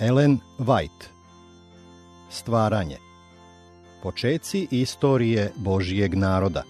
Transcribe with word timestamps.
Ellen 0.00 0.38
White. 0.58 1.06
Stvaranje. 2.30 2.96
Počeci 4.02 4.68
istorije 4.70 5.52
Božijeg 5.56 6.14
naroda. 6.14 6.62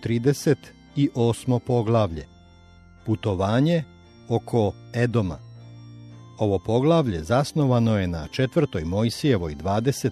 Trideset 0.00 0.58
i 0.96 1.10
osmo 1.14 1.58
poglavlje. 1.58 2.26
Putovanje 3.06 3.84
oko 4.28 4.72
Edoma. 4.94 5.38
Ovo 6.38 6.58
poglavlje 6.58 7.22
zasnovano 7.22 7.98
je 7.98 8.06
na 8.06 8.26
četvrtoj 8.28 8.84
Mojsijevoj 8.84 9.54
20, 9.54 10.10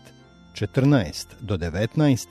14 0.54 1.26
do 1.40 1.56
19 1.56 2.26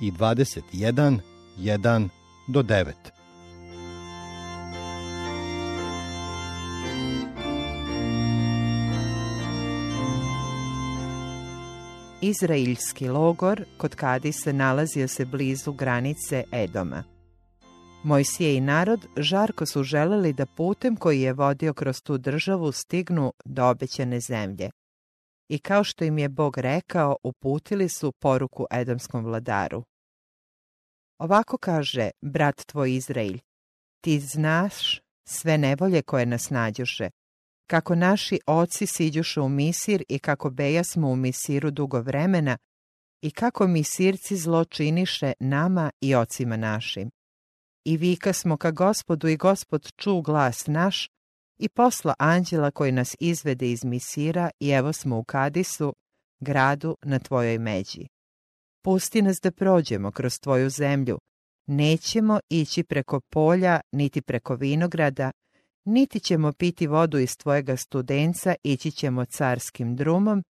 i 0.00 0.12
21, 0.12 1.18
1 1.58 2.08
do 2.48 2.62
9. 2.62 3.19
Izraelski 12.30 13.08
logor 13.08 13.64
kod 13.78 13.94
Kadisa 13.94 14.52
nalazio 14.52 15.08
se 15.08 15.24
blizu 15.24 15.72
granice 15.72 16.44
Edoma. 16.52 17.04
Mojsije 18.04 18.56
i 18.56 18.60
narod 18.60 19.06
žarko 19.16 19.66
su 19.66 19.82
želeli 19.82 20.32
da 20.32 20.46
putem 20.46 20.96
koji 20.96 21.20
je 21.20 21.32
vodio 21.32 21.74
kroz 21.74 22.02
tu 22.02 22.18
državu 22.18 22.72
stignu 22.72 23.32
do 23.44 23.68
obećane 23.68 24.20
zemlje. 24.20 24.70
I 25.48 25.58
kao 25.58 25.84
što 25.84 26.04
im 26.04 26.18
je 26.18 26.28
Bog 26.28 26.58
rekao, 26.58 27.16
uputili 27.22 27.88
su 27.88 28.12
poruku 28.12 28.66
edomskom 28.70 29.24
vladaru. 29.24 29.84
Ovako 31.18 31.58
kaže 31.58 32.10
brat 32.22 32.66
tvoj 32.66 32.94
Izrael, 32.94 33.38
ti 34.00 34.20
znaš 34.20 35.00
sve 35.28 35.58
nevolje 35.58 36.02
koje 36.02 36.26
nas 36.26 36.50
nađuše, 36.50 37.10
kako 37.70 37.94
naši 37.94 38.40
oci 38.46 38.86
siđuše 38.86 39.40
u 39.40 39.48
Misir 39.48 40.02
i 40.08 40.18
kako 40.18 40.50
beja 40.50 40.84
smo 40.84 41.08
u 41.08 41.16
Misiru 41.16 41.70
dugo 41.70 42.00
vremena 42.00 42.56
i 43.22 43.30
kako 43.30 43.66
Misirci 43.66 44.36
zlo 44.36 44.64
činiše 44.64 45.32
nama 45.40 45.90
i 46.00 46.14
ocima 46.14 46.56
našim. 46.56 47.10
I 47.84 47.96
vika 47.96 48.32
smo 48.32 48.56
ka 48.56 48.70
gospodu 48.70 49.28
i 49.28 49.36
gospod 49.36 49.92
ču 49.96 50.22
glas 50.22 50.66
naš 50.66 51.08
i 51.58 51.68
posla 51.68 52.14
anđela 52.18 52.70
koji 52.70 52.92
nas 52.92 53.16
izvede 53.20 53.70
iz 53.70 53.84
Misira 53.84 54.50
i 54.60 54.68
evo 54.68 54.92
smo 54.92 55.18
u 55.18 55.24
Kadisu, 55.24 55.94
gradu 56.40 56.96
na 57.02 57.18
tvojoj 57.18 57.58
međi. 57.58 58.06
Pusti 58.84 59.22
nas 59.22 59.40
da 59.42 59.50
prođemo 59.50 60.10
kroz 60.10 60.40
tvoju 60.40 60.70
zemlju, 60.70 61.18
nećemo 61.66 62.40
ići 62.48 62.84
preko 62.84 63.20
polja, 63.20 63.80
niti 63.92 64.22
preko 64.22 64.54
vinograda, 64.54 65.30
niti 65.84 66.20
ćemo 66.20 66.52
piti 66.52 66.86
vodu 66.86 67.18
iz 67.18 67.36
tvojega 67.36 67.76
studenca, 67.76 68.54
ići 68.62 68.90
ćemo 68.90 69.24
carskim 69.24 69.96
drumom, 69.96 70.42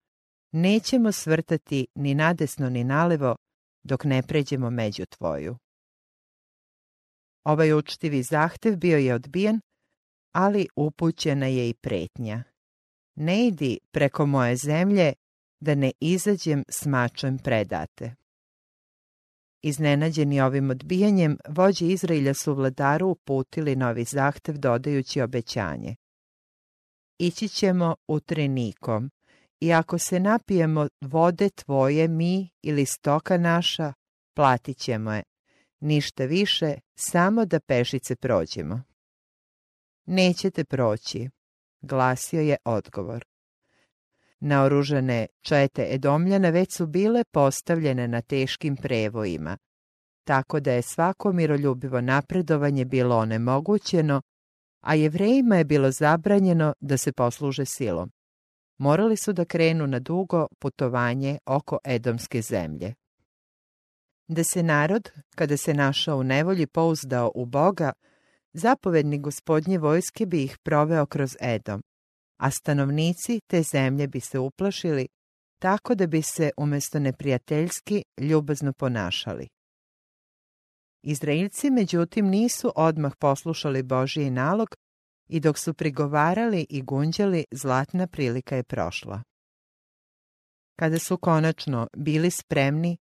nećemo 0.51 1.11
svrtati 1.11 1.87
ni 1.95 2.15
nadesno 2.15 2.69
ni 2.69 2.83
nalevo, 2.83 3.35
dok 3.83 4.03
ne 4.03 4.21
pređemo 4.23 4.69
među 4.69 5.05
tvoju. 5.05 5.57
Ovaj 7.45 7.73
učtivi 7.73 8.23
zahtev 8.23 8.75
bio 8.75 8.97
je 8.97 9.13
odbijen, 9.13 9.59
ali 10.31 10.67
upućena 10.75 11.47
je 11.47 11.69
i 11.69 11.73
pretnja. 11.73 12.43
Ne 13.15 13.47
idi 13.47 13.79
preko 13.91 14.25
moje 14.25 14.55
zemlje, 14.55 15.13
da 15.59 15.75
ne 15.75 15.91
izađem 15.99 16.63
s 16.69 16.85
mačem 16.85 17.37
predate. 17.37 18.15
Iznenađeni 19.63 20.41
ovim 20.41 20.69
odbijanjem, 20.69 21.37
vođe 21.49 21.87
Izraelja 21.87 22.33
su 22.33 22.53
vladaru 22.53 23.07
uputili 23.07 23.75
novi 23.75 24.03
zahtev 24.03 24.57
dodajući 24.57 25.21
obećanje. 25.21 25.95
Ići 27.19 27.47
ćemo 27.47 27.95
u 28.07 28.19
i 29.59 29.73
ako 29.73 29.97
se 29.97 30.19
napijemo 30.19 30.87
vode 31.01 31.49
tvoje 31.49 32.07
mi 32.07 32.49
ili 32.61 32.85
stoka 32.85 33.37
naša, 33.37 33.93
platit 34.35 34.77
ćemo 34.77 35.13
je. 35.13 35.23
Ništa 35.79 36.25
više, 36.25 36.75
samo 36.95 37.45
da 37.45 37.59
pešice 37.59 38.15
prođemo. 38.15 38.83
Nećete 40.05 40.63
proći, 40.63 41.29
glasio 41.81 42.41
je 42.41 42.57
odgovor. 42.65 43.30
Naoružane 44.41 45.27
čete 45.41 45.87
Edomljana 45.89 46.49
već 46.49 46.73
su 46.73 46.87
bile 46.87 47.23
postavljene 47.23 48.07
na 48.07 48.21
teškim 48.21 48.75
prevojima, 48.75 49.57
tako 50.23 50.59
da 50.59 50.71
je 50.71 50.81
svako 50.81 51.33
miroljubivo 51.33 52.01
napredovanje 52.01 52.85
bilo 52.85 53.17
onemogućeno, 53.17 54.21
a 54.81 54.95
jevrejima 54.95 55.55
je 55.55 55.65
bilo 55.65 55.91
zabranjeno 55.91 56.73
da 56.79 56.97
se 56.97 57.11
posluže 57.11 57.65
silom. 57.65 58.11
Morali 58.77 59.17
su 59.17 59.33
da 59.33 59.45
krenu 59.45 59.87
na 59.87 59.99
dugo 59.99 60.47
putovanje 60.59 61.37
oko 61.45 61.77
Edomske 61.83 62.41
zemlje. 62.41 62.93
Da 64.27 64.43
se 64.43 64.63
narod, 64.63 65.11
kada 65.35 65.57
se 65.57 65.73
našao 65.73 66.17
u 66.17 66.23
nevolji, 66.23 66.67
pouzdao 66.67 67.31
u 67.35 67.45
Boga, 67.45 67.91
zapovednik 68.53 69.21
gospodnje 69.21 69.77
vojske 69.77 70.25
bi 70.25 70.43
ih 70.43 70.57
proveo 70.63 71.05
kroz 71.05 71.37
Edom, 71.41 71.83
a 72.41 72.51
stanovnici 72.51 73.39
te 73.47 73.63
zemlje 73.63 74.07
bi 74.07 74.19
se 74.19 74.39
uplašili 74.39 75.07
tako 75.61 75.95
da 75.95 76.07
bi 76.07 76.21
se 76.21 76.51
umjesto 76.57 76.99
neprijateljski 76.99 78.03
ljubazno 78.17 78.73
ponašali. 78.73 79.47
Izraelci 81.03 81.69
međutim 81.69 82.25
nisu 82.25 82.71
odmah 82.75 83.13
poslušali 83.19 83.83
Božiji 83.83 84.29
nalog 84.29 84.75
i 85.29 85.39
dok 85.39 85.57
su 85.57 85.73
prigovarali 85.73 86.65
i 86.69 86.81
gunđali, 86.81 87.45
zlatna 87.51 88.07
prilika 88.07 88.55
je 88.55 88.63
prošla. 88.63 89.23
Kada 90.79 90.99
su 90.99 91.17
konačno 91.17 91.87
bili 91.97 92.31
spremni 92.31 92.97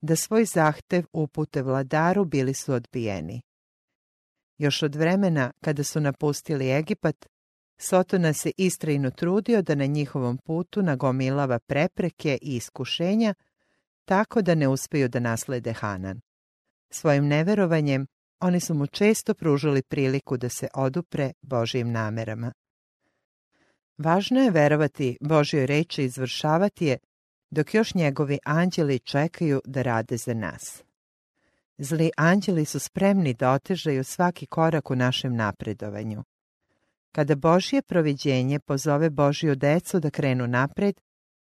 da 0.00 0.16
svoj 0.16 0.44
zahtev 0.44 1.04
upute 1.12 1.62
vladaru, 1.62 2.24
bili 2.24 2.54
su 2.54 2.72
odbijeni. 2.72 3.42
Još 4.58 4.82
od 4.82 4.94
vremena 4.94 5.52
kada 5.64 5.84
su 5.84 6.00
napustili 6.00 6.70
Egipat, 6.70 7.26
Sotona 7.78 8.32
se 8.32 8.50
istrajno 8.56 9.10
trudio 9.10 9.62
da 9.62 9.74
na 9.74 9.86
njihovom 9.86 10.38
putu 10.38 10.82
nagomilava 10.82 11.58
prepreke 11.58 12.38
i 12.42 12.56
iskušenja, 12.56 13.34
tako 14.04 14.42
da 14.42 14.54
ne 14.54 14.68
uspiju 14.68 15.08
da 15.08 15.20
naslede 15.20 15.72
Hanan. 15.72 16.20
Svojim 16.90 17.26
neverovanjem 17.26 18.06
oni 18.40 18.60
su 18.60 18.74
mu 18.74 18.86
često 18.86 19.34
pružili 19.34 19.82
priliku 19.82 20.36
da 20.36 20.48
se 20.48 20.68
odupre 20.74 21.32
Božijim 21.42 21.92
namerama. 21.92 22.52
Važno 23.98 24.40
je 24.40 24.50
verovati 24.50 25.18
Božjoj 25.20 25.66
reči 25.66 26.02
i 26.02 26.04
izvršavati 26.04 26.86
je, 26.86 26.98
dok 27.50 27.74
još 27.74 27.94
njegovi 27.94 28.38
anđeli 28.44 28.98
čekaju 28.98 29.60
da 29.64 29.82
rade 29.82 30.16
za 30.16 30.34
nas. 30.34 30.82
Zli 31.78 32.10
anđeli 32.16 32.64
su 32.64 32.78
spremni 32.80 33.34
da 33.34 33.52
otežaju 33.52 34.04
svaki 34.04 34.46
korak 34.46 34.90
u 34.90 34.96
našem 34.96 35.36
napredovanju. 35.36 36.24
Kada 37.14 37.34
Božje 37.34 37.82
proviđenje 37.82 38.58
pozove 38.60 39.10
Božju 39.10 39.54
decu 39.54 40.00
da 40.00 40.10
krenu 40.10 40.46
napred, 40.46 41.00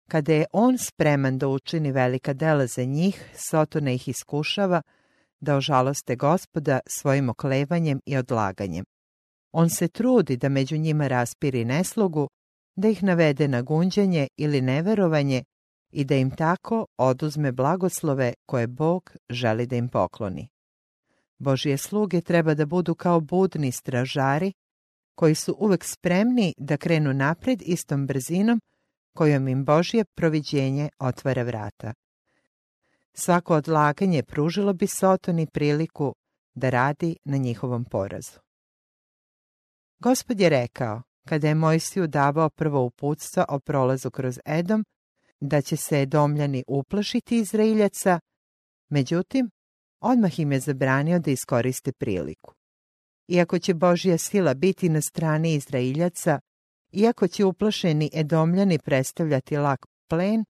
kada 0.09 0.33
je 0.33 0.47
On 0.53 0.79
spreman 0.79 1.39
da 1.39 1.49
učini 1.49 1.93
velika 1.93 2.33
dela 2.33 2.67
za 2.67 2.85
njih, 2.85 3.31
Sotona 3.35 3.93
ih 3.93 4.09
iskušava 4.09 4.83
da 5.41 5.57
ožaloste 5.57 6.17
gospoda 6.17 6.81
svojim 6.87 7.29
oklevanjem 7.29 8.01
i 8.07 8.17
odlaganjem. 8.17 8.85
On 9.53 9.71
se 9.71 9.89
trudi 9.89 10.37
da 10.37 10.49
među 10.49 10.77
njima 10.77 11.09
raspiri 11.09 11.65
neslogu, 11.65 12.29
da 12.77 12.89
ih 12.89 13.03
navede 13.03 13.49
na 13.49 13.63
gunđenje 13.63 14.29
ili 14.37 14.61
neverovanje 14.61 15.45
i 15.93 16.05
da 16.05 16.15
im 16.15 16.31
tako 16.31 16.87
oduzme 16.99 17.53
blagoslove 17.53 18.33
koje 18.47 18.67
Bog 18.67 19.13
želi 19.31 19.67
da 19.67 19.77
im 19.77 19.89
pokloni. 19.89 20.49
Božje 21.39 21.77
sluge 21.77 22.21
treba 22.21 22.55
da 22.55 22.67
budu 22.67 22.95
kao 22.95 23.21
budni 23.21 23.73
stražari 23.73 24.53
koji 25.15 25.35
su 25.35 25.57
uvek 25.59 25.85
spremni 25.85 26.55
da 26.59 26.77
krenu 26.77 27.13
napred 27.13 27.63
istom 27.63 28.07
brzinom 28.07 28.61
kojom 29.15 29.49
im 29.49 29.65
Božje 29.65 30.05
proviđenje 30.05 30.89
otvara 30.99 31.43
vrata. 31.43 31.95
Svako 33.15 33.55
odlaganje 33.55 34.23
pružilo 34.23 34.73
bi 34.73 34.87
Sotoni 34.87 35.47
priliku 35.47 36.15
da 36.55 36.71
radi 36.71 37.17
na 37.25 37.37
njihovom 37.37 37.85
porazu. 37.85 38.39
Gospod 39.99 40.41
je 40.41 40.49
rekao, 40.49 41.03
kada 41.29 41.49
je 41.49 41.55
Mojsiju 41.55 42.07
davao 42.07 42.51
prvo 42.51 42.85
uputstvo 42.85 43.45
o 43.49 43.59
prolazu 43.59 44.11
kroz 44.11 44.39
Edom, 44.47 44.85
da 45.41 45.63
će 45.63 45.77
se 45.77 46.03
Edomljani 46.03 46.65
uplašiti 46.67 47.39
Izraeljaca, 47.39 48.21
međutim, 48.89 49.51
odmah 50.01 50.39
im 50.39 50.53
je 50.53 50.61
zabranio 50.61 51.19
da 51.19 51.31
iskoriste 51.31 51.93
priliku. 51.93 52.55
Iako 53.29 53.59
će 53.59 53.75
Božja 53.75 54.19
sila 54.19 54.55
biti 54.55 54.89
na 54.89 55.01
strani 55.01 55.55
Izraeljaca, 55.55 56.41
iako 56.93 57.29
će 57.29 57.45
uplašeni 57.45 58.11
Edomljani 58.15 58.79
predstavljati 58.79 59.57
lak 59.57 59.87
plen, 60.09 60.45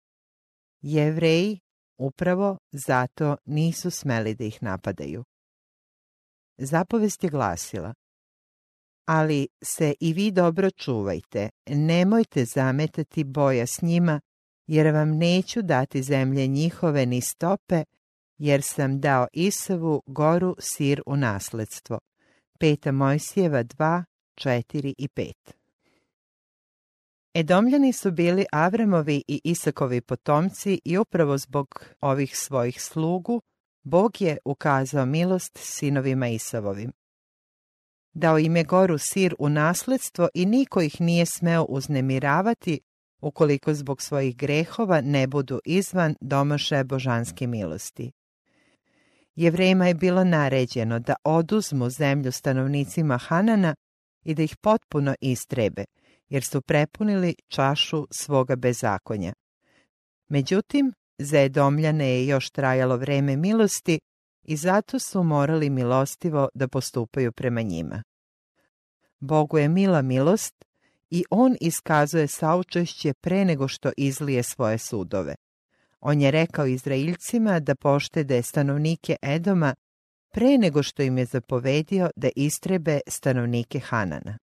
jevreji 0.82 1.61
upravo 1.99 2.59
zato 2.73 3.37
nisu 3.44 3.91
smeli 3.91 4.35
da 4.35 4.44
ih 4.44 4.62
napadaju. 4.62 5.25
Zapovest 6.59 7.25
je 7.25 7.31
glasila, 7.31 7.94
ali 9.06 9.49
se 9.65 9.94
i 10.00 10.12
vi 10.12 10.31
dobro 10.31 10.70
čuvajte, 10.70 11.50
nemojte 11.67 12.44
zametati 12.44 13.25
boja 13.25 13.67
s 13.67 13.82
njima, 13.82 14.20
jer 14.67 14.94
vam 14.94 15.11
neću 15.19 15.62
dati 15.62 16.03
zemlje 16.03 16.47
njihove 16.47 17.06
ni 17.06 17.20
stope, 17.20 17.85
jer 18.38 18.62
sam 18.62 19.00
dao 19.00 19.27
Isavu 19.32 20.03
goru 20.06 20.56
sir 20.59 21.03
u 21.06 21.17
nasledstvo. 21.17 21.99
Peta 22.64 22.93
Mojsijeva 22.93 23.64
2, 23.64 24.05
4 24.37 24.94
i 24.99 25.08
5 25.08 25.32
Edomljani 27.34 27.93
su 27.93 28.11
bili 28.11 28.44
Avramovi 28.52 29.22
i 29.28 29.40
Isakovi 29.44 30.00
potomci 30.00 30.81
i 30.84 30.99
upravo 30.99 31.38
zbog 31.38 31.84
ovih 32.00 32.38
svojih 32.38 32.82
slugu 32.82 33.43
Bog 33.82 34.20
je 34.20 34.38
ukazao 34.44 35.06
milost 35.06 35.58
sinovima 35.58 36.28
Isavovim. 36.28 36.93
Dao 38.12 38.38
im 38.38 38.56
je 38.56 38.64
goru 38.64 38.99
sir 38.99 39.34
u 39.38 39.49
nasledstvo 39.49 40.28
i 40.34 40.46
niko 40.46 40.82
ih 40.82 41.00
nije 41.00 41.26
smeo 41.26 41.64
uznemiravati 41.64 42.81
ukoliko 43.22 43.75
zbog 43.75 44.02
svojih 44.02 44.37
grehova 44.37 45.00
ne 45.00 45.26
budu 45.26 45.60
izvan 45.64 46.14
domaše 46.20 46.84
božanske 46.84 47.46
milosti. 47.46 48.12
Jevrejima 49.36 49.86
je 49.86 49.94
bilo 49.94 50.25
naređeno 50.25 50.98
da 50.98 51.14
oduzmu 51.25 51.90
zemlju 51.90 52.32
stanovnicima 52.32 53.19
Hanana 53.19 53.75
i 54.25 54.34
da 54.34 54.42
ih 54.42 54.56
potpuno 54.56 55.14
istrebe, 55.20 55.84
jer 56.28 56.44
su 56.44 56.60
prepunili 56.60 57.34
čašu 57.48 58.06
svoga 58.10 58.56
bezakonja. 58.56 59.32
Međutim, 60.28 60.92
za 61.19 61.40
Edomljane 61.40 62.08
je 62.08 62.26
još 62.26 62.50
trajalo 62.50 62.96
vreme 62.96 63.36
milosti 63.36 63.98
i 64.42 64.56
zato 64.56 64.98
su 64.98 65.22
morali 65.22 65.70
milostivo 65.70 66.48
da 66.54 66.69
postupaju 66.69 67.32
prema 67.32 67.62
njima. 67.62 68.02
Bogu 69.20 69.58
je 69.58 69.69
mila 69.69 70.02
milost 70.02 70.64
i 71.10 71.25
on 71.31 71.56
iskazuje 71.60 72.26
saučešće 72.26 73.12
pre 73.20 73.44
nego 73.44 73.69
što 73.69 73.90
izlije 73.96 74.42
svoje 74.42 74.78
sudove. 74.78 75.34
On 76.06 76.21
je 76.21 76.31
rekao 76.31 76.67
Izraeljcima 76.67 77.61
da 77.61 77.75
poštede 77.75 78.43
stanovnike 78.43 79.17
Edoma 79.23 79.75
pre 80.33 80.59
nego 80.59 80.83
što 80.83 81.03
im 81.03 81.19
je 81.19 81.25
zapovedio 81.25 82.11
da 82.17 82.29
istrebe 82.37 83.01
stanovnike 83.09 83.81
Hanana. 83.81 84.39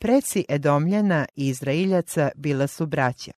Preci 0.00 0.44
Edomljana 0.48 1.26
i 1.36 1.48
Izraeljaca 1.48 2.30
bila 2.36 2.66
su 2.66 2.86
braća, 2.86 3.32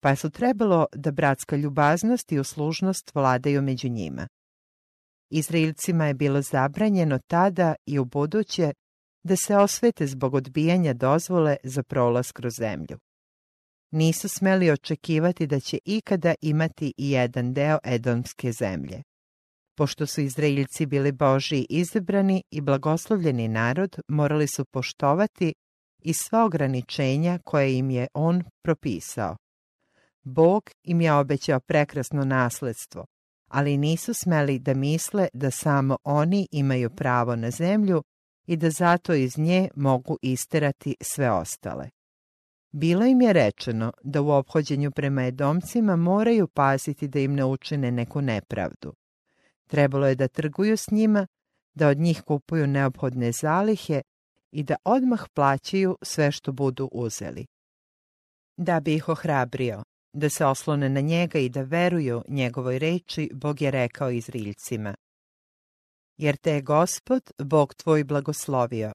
pa 0.00 0.16
su 0.16 0.30
trebalo 0.30 0.86
da 0.92 1.12
bratska 1.12 1.56
ljubaznost 1.56 2.32
i 2.32 2.38
uslužnost 2.38 3.14
vladaju 3.14 3.62
među 3.62 3.88
njima. 3.88 4.28
Izraelcima 5.30 6.06
je 6.06 6.14
bilo 6.14 6.42
zabranjeno 6.42 7.18
tada 7.26 7.74
i 7.86 7.98
u 7.98 8.04
buduće 8.04 8.72
da 9.22 9.36
se 9.36 9.56
osvete 9.56 10.06
zbog 10.06 10.34
odbijanja 10.34 10.94
dozvole 10.94 11.56
za 11.64 11.82
prolaz 11.82 12.32
kroz 12.32 12.52
zemlju. 12.58 12.98
Nisu 13.90 14.28
smeli 14.28 14.70
očekivati 14.70 15.46
da 15.46 15.60
će 15.60 15.78
ikada 15.84 16.34
imati 16.40 16.92
i 16.96 17.10
jedan 17.10 17.54
deo 17.54 17.78
Edomske 17.84 18.52
zemlje. 18.52 19.02
Pošto 19.76 20.06
su 20.06 20.20
Izraeljci 20.20 20.86
bili 20.86 21.12
Božiji 21.12 21.66
izabrani 21.70 22.42
i 22.50 22.60
blagoslovljeni 22.60 23.48
narod, 23.48 24.00
morali 24.08 24.46
su 24.46 24.64
poštovati 24.64 25.54
i 26.02 26.14
sva 26.14 26.44
ograničenja 26.44 27.38
koje 27.44 27.78
im 27.78 27.90
je 27.90 28.06
on 28.14 28.42
propisao. 28.64 29.36
Bog 30.22 30.70
im 30.84 31.00
je 31.00 31.12
obećao 31.12 31.60
prekrasno 31.60 32.24
nasledstvo, 32.24 33.06
ali 33.48 33.76
nisu 33.76 34.14
smeli 34.14 34.58
da 34.58 34.74
misle 34.74 35.28
da 35.32 35.50
samo 35.50 35.96
oni 36.04 36.48
imaju 36.52 36.90
pravo 36.90 37.36
na 37.36 37.50
zemlju 37.50 38.02
i 38.46 38.56
da 38.56 38.70
zato 38.70 39.14
iz 39.14 39.38
nje 39.38 39.68
mogu 39.76 40.18
isterati 40.22 40.96
sve 41.00 41.30
ostale. 41.30 41.90
Bilo 42.72 43.04
im 43.04 43.20
je 43.20 43.32
rečeno 43.32 43.92
da 44.02 44.22
u 44.22 44.30
obhođenju 44.30 44.90
prema 44.90 45.26
edomcima 45.26 45.96
moraju 45.96 46.48
paziti 46.48 47.08
da 47.08 47.18
im 47.18 47.34
ne 47.34 47.44
učine 47.44 47.90
neku 47.90 48.20
nepravdu. 48.20 48.92
Trebalo 49.66 50.06
je 50.06 50.14
da 50.14 50.28
trguju 50.28 50.76
s 50.76 50.90
njima, 50.90 51.26
da 51.74 51.88
od 51.88 51.98
njih 51.98 52.22
kupuju 52.22 52.66
neophodne 52.66 53.32
zalihe 53.32 54.02
i 54.52 54.62
da 54.62 54.76
odmah 54.84 55.24
plaćaju 55.34 55.96
sve 56.02 56.32
što 56.32 56.52
budu 56.52 56.88
uzeli. 56.92 57.46
Da 58.56 58.80
bi 58.80 58.94
ih 58.94 59.08
ohrabrio, 59.08 59.82
da 60.12 60.30
se 60.30 60.46
oslone 60.46 60.88
na 60.88 61.00
njega 61.00 61.38
i 61.38 61.48
da 61.48 61.62
veruju 61.62 62.22
njegovoj 62.28 62.78
reči, 62.78 63.30
Bog 63.34 63.62
je 63.62 63.70
rekao 63.70 64.10
Izraeljcima. 64.10 64.94
Jer 66.16 66.36
te 66.36 66.52
je 66.52 66.62
gospod, 66.62 67.22
Bog 67.38 67.74
tvoj 67.74 68.04
blagoslovio, 68.04 68.92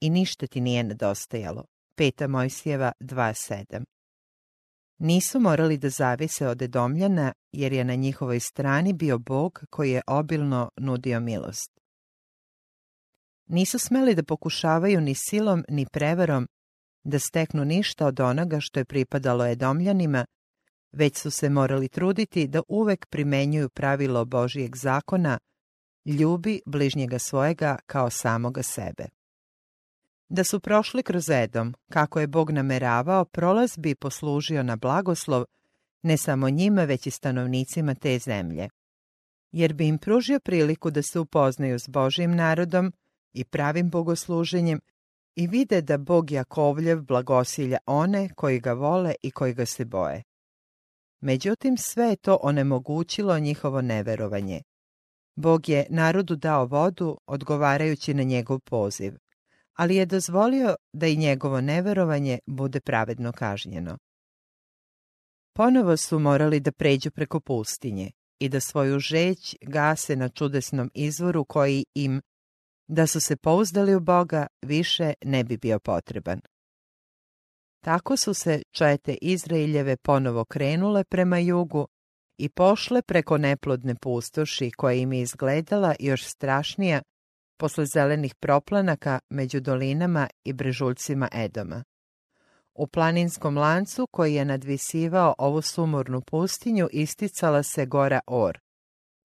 i 0.00 0.10
ništa 0.10 0.46
ti 0.46 0.60
nije 0.60 0.82
nedostajalo. 0.84 1.64
Peta 1.96 2.28
Mojsijeva 2.28 2.92
2.7 3.00 3.84
Nisu 4.98 5.40
morali 5.40 5.78
da 5.78 5.88
zavise 5.88 6.48
od 6.48 6.62
Edomljana, 6.62 7.32
jer 7.52 7.72
je 7.72 7.84
na 7.84 7.94
njihovoj 7.94 8.40
strani 8.40 8.92
bio 8.92 9.18
Bog 9.18 9.64
koji 9.70 9.90
je 9.90 10.02
obilno 10.06 10.70
nudio 10.76 11.20
milost. 11.20 11.80
Nisu 13.46 13.78
smeli 13.78 14.14
da 14.14 14.22
pokušavaju 14.22 15.00
ni 15.00 15.14
silom 15.14 15.64
ni 15.68 15.86
prevarom 15.92 16.48
da 17.04 17.18
steknu 17.18 17.64
ništa 17.64 18.06
od 18.06 18.20
onoga 18.20 18.60
što 18.60 18.80
je 18.80 18.84
pripadalo 18.84 19.46
Edomljanima, 19.46 20.24
već 20.92 21.18
su 21.18 21.30
se 21.30 21.48
morali 21.48 21.88
truditi 21.88 22.46
da 22.46 22.62
uvek 22.68 23.06
primenjuju 23.06 23.68
pravilo 23.68 24.24
Božijeg 24.24 24.76
zakona, 24.76 25.38
ljubi 26.04 26.60
bližnjega 26.66 27.18
svojega 27.18 27.78
kao 27.86 28.10
samoga 28.10 28.62
sebe. 28.62 29.13
Da 30.28 30.44
su 30.44 30.60
prošli 30.60 31.02
kroz 31.02 31.30
Edom, 31.30 31.74
kako 31.90 32.20
je 32.20 32.26
Bog 32.26 32.50
nameravao, 32.50 33.24
prolaz 33.24 33.76
bi 33.76 33.94
poslužio 33.94 34.62
na 34.62 34.76
blagoslov 34.76 35.44
ne 36.02 36.16
samo 36.16 36.50
njima, 36.50 36.84
već 36.84 37.06
i 37.06 37.10
stanovnicima 37.10 37.94
te 37.94 38.18
zemlje. 38.18 38.68
Jer 39.52 39.72
bi 39.72 39.88
im 39.88 39.98
pružio 39.98 40.40
priliku 40.40 40.90
da 40.90 41.02
se 41.02 41.18
upoznaju 41.20 41.78
s 41.78 41.88
Božijim 41.88 42.34
narodom 42.34 42.92
i 43.32 43.44
pravim 43.44 43.90
bogosluženjem 43.90 44.80
i 45.36 45.46
vide 45.46 45.82
da 45.82 45.98
Bog 45.98 46.30
Jakovljev 46.30 47.02
blagosilja 47.02 47.78
one 47.86 48.28
koji 48.36 48.60
ga 48.60 48.72
vole 48.72 49.14
i 49.22 49.30
koji 49.30 49.54
ga 49.54 49.66
se 49.66 49.84
boje. 49.84 50.22
Međutim, 51.20 51.76
sve 51.76 52.04
je 52.04 52.16
to 52.16 52.38
onemogućilo 52.42 53.38
njihovo 53.38 53.82
neverovanje. 53.82 54.62
Bog 55.36 55.68
je 55.68 55.86
narodu 55.90 56.36
dao 56.36 56.66
vodu 56.66 57.18
odgovarajući 57.26 58.14
na 58.14 58.22
njegov 58.22 58.60
poziv, 58.60 59.14
ali 59.74 59.96
je 59.96 60.06
dozvolio 60.06 60.76
da 60.92 61.06
i 61.06 61.16
njegovo 61.16 61.60
neverovanje 61.60 62.38
bude 62.46 62.80
pravedno 62.80 63.32
kažnjeno. 63.32 63.98
Ponovo 65.56 65.96
su 65.96 66.18
morali 66.18 66.60
da 66.60 66.72
pređu 66.72 67.10
preko 67.10 67.40
pustinje 67.40 68.10
i 68.40 68.48
da 68.48 68.60
svoju 68.60 68.98
žeć 68.98 69.56
gase 69.60 70.16
na 70.16 70.28
čudesnom 70.28 70.90
izvoru 70.94 71.44
koji 71.44 71.84
im, 71.94 72.20
da 72.88 73.06
su 73.06 73.20
se 73.20 73.36
pouzdali 73.36 73.94
u 73.94 74.00
Boga, 74.00 74.46
više 74.62 75.12
ne 75.24 75.44
bi 75.44 75.56
bio 75.56 75.78
potreban. 75.78 76.40
Tako 77.84 78.16
su 78.16 78.34
se 78.34 78.62
čete 78.70 79.16
Izraeljeve 79.22 79.96
ponovo 79.96 80.44
krenule 80.44 81.04
prema 81.04 81.38
jugu 81.38 81.86
i 82.38 82.48
pošle 82.48 83.02
preko 83.02 83.38
neplodne 83.38 83.94
pustoši 83.94 84.70
koja 84.70 84.94
im 84.94 85.12
je 85.12 85.20
izgledala 85.20 85.94
još 86.00 86.24
strašnija 86.24 87.02
posle 87.56 87.86
zelenih 87.86 88.34
proplanaka 88.34 89.18
među 89.30 89.60
dolinama 89.60 90.28
i 90.44 90.52
brežuljcima 90.52 91.28
Edoma. 91.32 91.84
U 92.74 92.86
planinskom 92.86 93.58
lancu 93.58 94.06
koji 94.06 94.34
je 94.34 94.44
nadvisivao 94.44 95.34
ovu 95.38 95.62
sumornu 95.62 96.20
pustinju 96.20 96.88
isticala 96.92 97.62
se 97.62 97.86
gora 97.86 98.20
Or. 98.26 98.58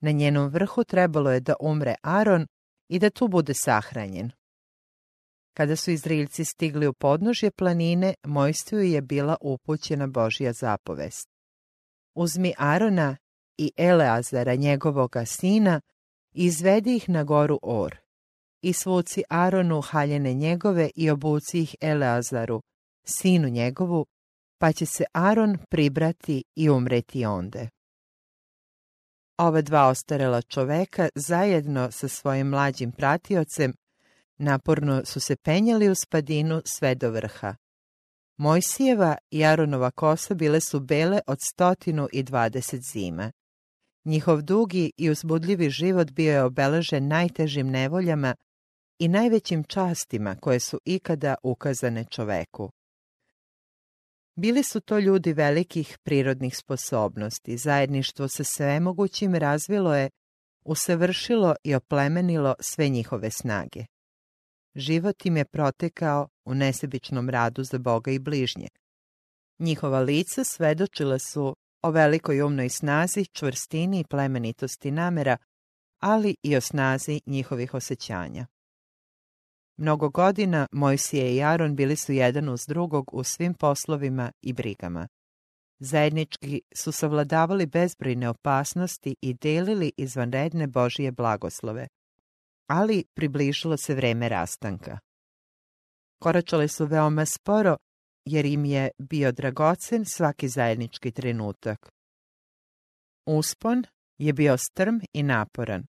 Na 0.01 0.11
njenom 0.11 0.49
vrhu 0.49 0.83
trebalo 0.83 1.31
je 1.31 1.39
da 1.39 1.53
umre 1.59 1.95
Aron 2.01 2.47
i 2.87 2.99
da 2.99 3.09
tu 3.09 3.27
bude 3.27 3.53
sahranjen. 3.53 4.31
Kada 5.53 5.75
su 5.75 5.91
Izraelci 5.91 6.45
stigli 6.45 6.87
u 6.87 6.93
podnožje 6.93 7.51
planine, 7.51 8.13
Mojstiju 8.23 8.81
je 8.81 9.01
bila 9.01 9.37
upućena 9.41 10.07
Božja 10.07 10.53
zapovest. 10.53 11.29
Uzmi 12.15 12.53
Arona 12.57 13.17
i 13.57 13.71
Eleazara 13.77 14.55
njegovoga 14.55 15.25
sina 15.25 15.81
i 16.33 16.45
izvedi 16.45 16.95
ih 16.95 17.09
na 17.09 17.23
goru 17.23 17.59
Or. 17.61 17.97
I 18.61 18.73
svuci 18.73 19.23
Aronu 19.29 19.81
haljene 19.81 20.33
njegove 20.33 20.89
i 20.95 21.09
obuci 21.09 21.59
ih 21.59 21.75
Eleazaru, 21.81 22.61
sinu 23.03 23.49
njegovu, 23.49 24.05
pa 24.57 24.71
će 24.71 24.85
se 24.85 25.03
Aron 25.13 25.57
pribrati 25.69 26.43
i 26.55 26.69
umreti 26.69 27.25
onde. 27.25 27.69
Ova 29.37 29.61
dva 29.61 29.87
ostarela 29.87 30.41
čoveka 30.41 31.09
zajedno 31.15 31.91
sa 31.91 32.07
svojim 32.07 32.47
mlađim 32.47 32.91
pratiocem 32.91 33.73
Naporno 34.41 35.05
su 35.05 35.19
se 35.19 35.35
penjali 35.35 35.89
u 35.89 35.95
spadinu 35.95 36.61
sve 36.65 36.95
do 36.95 37.11
vrha. 37.11 37.55
Mojsijeva 38.37 39.17
i 39.31 39.45
Aronova 39.45 39.91
kosa 39.91 40.33
bile 40.33 40.59
su 40.61 40.79
bele 40.79 41.19
od 41.27 41.37
stotinu 41.41 42.07
i 42.13 42.23
dvadeset 42.23 42.81
zima. 42.81 43.31
Njihov 44.05 44.41
dugi 44.41 44.91
i 44.97 45.09
uzbudljivi 45.09 45.69
život 45.69 46.11
bio 46.11 46.33
je 46.33 46.43
obeležen 46.43 47.07
najtežim 47.07 47.67
nevoljama, 47.67 48.35
i 48.99 49.07
najvećim 49.07 49.63
častima 49.63 50.35
koje 50.35 50.59
su 50.59 50.79
ikada 50.85 51.35
ukazane 51.43 52.05
čoveku. 52.05 52.71
Bili 54.35 54.63
su 54.63 54.79
to 54.79 54.99
ljudi 54.99 55.33
velikih 55.33 55.97
prirodnih 56.03 56.57
sposobnosti, 56.57 57.57
zajedništvo 57.57 58.27
sa 58.27 58.43
svemogućim 58.43 59.35
razvilo 59.35 59.95
je, 59.95 60.09
usavršilo 60.65 61.55
i 61.63 61.75
oplemenilo 61.75 62.55
sve 62.59 62.89
njihove 62.89 63.31
snage. 63.31 63.85
Život 64.75 65.25
im 65.25 65.37
je 65.37 65.45
protekao 65.45 66.27
u 66.45 66.53
nesebičnom 66.53 67.29
radu 67.29 67.63
za 67.63 67.77
Boga 67.77 68.11
i 68.11 68.19
bližnje. 68.19 68.67
Njihova 69.59 69.99
lica 69.99 70.43
svedočila 70.43 71.19
su 71.19 71.55
o 71.81 71.91
velikoj 71.91 72.41
umnoj 72.41 72.69
snazi, 72.69 73.25
čvrstini 73.25 73.99
i 73.99 74.05
plemenitosti 74.09 74.91
namera, 74.91 75.37
ali 75.99 76.35
i 76.43 76.55
o 76.55 76.61
snazi 76.61 77.21
njihovih 77.25 77.73
osjećanja. 77.73 78.47
Mnogo 79.81 80.09
godina 80.09 80.67
Mojsije 80.71 81.35
i 81.35 81.43
Aron 81.43 81.75
bili 81.75 81.95
su 81.95 82.13
jedan 82.13 82.49
uz 82.49 82.65
drugog 82.67 83.13
u 83.13 83.23
svim 83.23 83.53
poslovima 83.53 84.31
i 84.41 84.53
brigama. 84.53 85.07
Zajednički 85.79 86.61
su 86.75 86.91
savladavali 86.91 87.65
bezbrojne 87.65 88.29
opasnosti 88.29 89.15
i 89.21 89.33
delili 89.33 89.91
izvanredne 89.97 90.67
Božije 90.67 91.11
blagoslove, 91.11 91.87
ali 92.67 93.05
približilo 93.13 93.77
se 93.77 93.95
vreme 93.95 94.29
rastanka. 94.29 94.99
Koračali 96.21 96.67
su 96.67 96.85
veoma 96.85 97.25
sporo, 97.25 97.77
jer 98.25 98.45
im 98.45 98.65
je 98.65 98.91
bio 98.97 99.31
dragocen 99.31 100.05
svaki 100.05 100.47
zajednički 100.47 101.11
trenutak. 101.11 101.89
Uspon 103.25 103.83
je 104.17 104.33
bio 104.33 104.57
strm 104.57 104.99
i 105.13 105.23
naporan. 105.23 105.85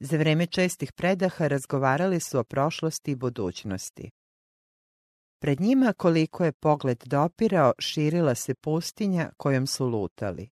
Za 0.00 0.16
vreme 0.16 0.46
čestih 0.46 0.92
predaha 0.92 1.46
razgovarali 1.46 2.20
su 2.20 2.38
o 2.38 2.44
prošlosti 2.44 3.10
i 3.10 3.16
budućnosti. 3.16 4.10
Pred 5.40 5.60
njima 5.60 5.92
koliko 5.92 6.44
je 6.44 6.52
pogled 6.52 7.02
dopirao, 7.06 7.72
širila 7.78 8.34
se 8.34 8.54
pustinja 8.54 9.30
kojom 9.36 9.66
su 9.66 9.86
lutali. 9.86 10.48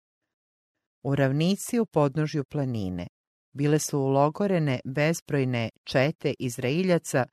U 1.03 1.15
ravnici 1.15 1.79
u 1.79 1.85
podnožju 1.85 2.43
planine 2.43 3.07
bile 3.53 3.79
su 3.79 3.99
ulogorene 3.99 4.79
bezbrojne 4.85 5.69
čete 5.83 6.33
Izrailjaca 6.39 7.25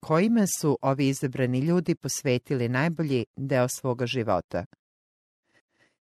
kojima 0.00 0.46
su 0.46 0.78
ovi 0.82 1.08
izabrani 1.08 1.58
ljudi 1.58 1.94
posvetili 1.94 2.68
najbolji 2.68 3.24
deo 3.36 3.68
svoga 3.68 4.06
života. 4.06 4.64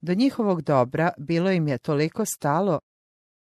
Do 0.00 0.14
njihovog 0.14 0.62
dobra 0.62 1.12
bilo 1.18 1.50
im 1.50 1.68
je 1.68 1.78
toliko 1.78 2.24
stalo 2.24 2.80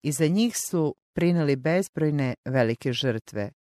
i 0.04 0.12
za 0.12 0.28
njih 0.28 0.58
su 0.58 0.96
prinali 1.14 1.56
bezbrojne 1.56 2.36
velike 2.46 2.94
žrtve. 2.94 3.52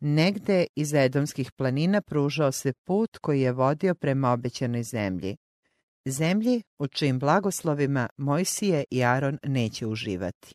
Negde 0.00 0.66
iz 0.76 0.94
Edomskih 0.94 1.52
planina 1.52 2.00
pružao 2.00 2.52
se 2.52 2.72
put 2.72 3.18
koji 3.18 3.40
je 3.40 3.52
vodio 3.52 3.94
prema 3.94 4.32
obećanoj 4.32 4.82
zemlji. 4.82 5.36
Zemlji 6.06 6.62
u 6.78 6.86
čijim 6.86 7.18
blagoslovima 7.18 8.08
Mojsije 8.16 8.84
i 8.90 9.04
Aron 9.04 9.38
neće 9.42 9.86
uživati. 9.86 10.54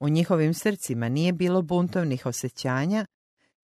U 0.00 0.08
njihovim 0.08 0.54
srcima 0.54 1.08
nije 1.08 1.32
bilo 1.32 1.62
buntovnih 1.62 2.26
osjećanja, 2.26 3.06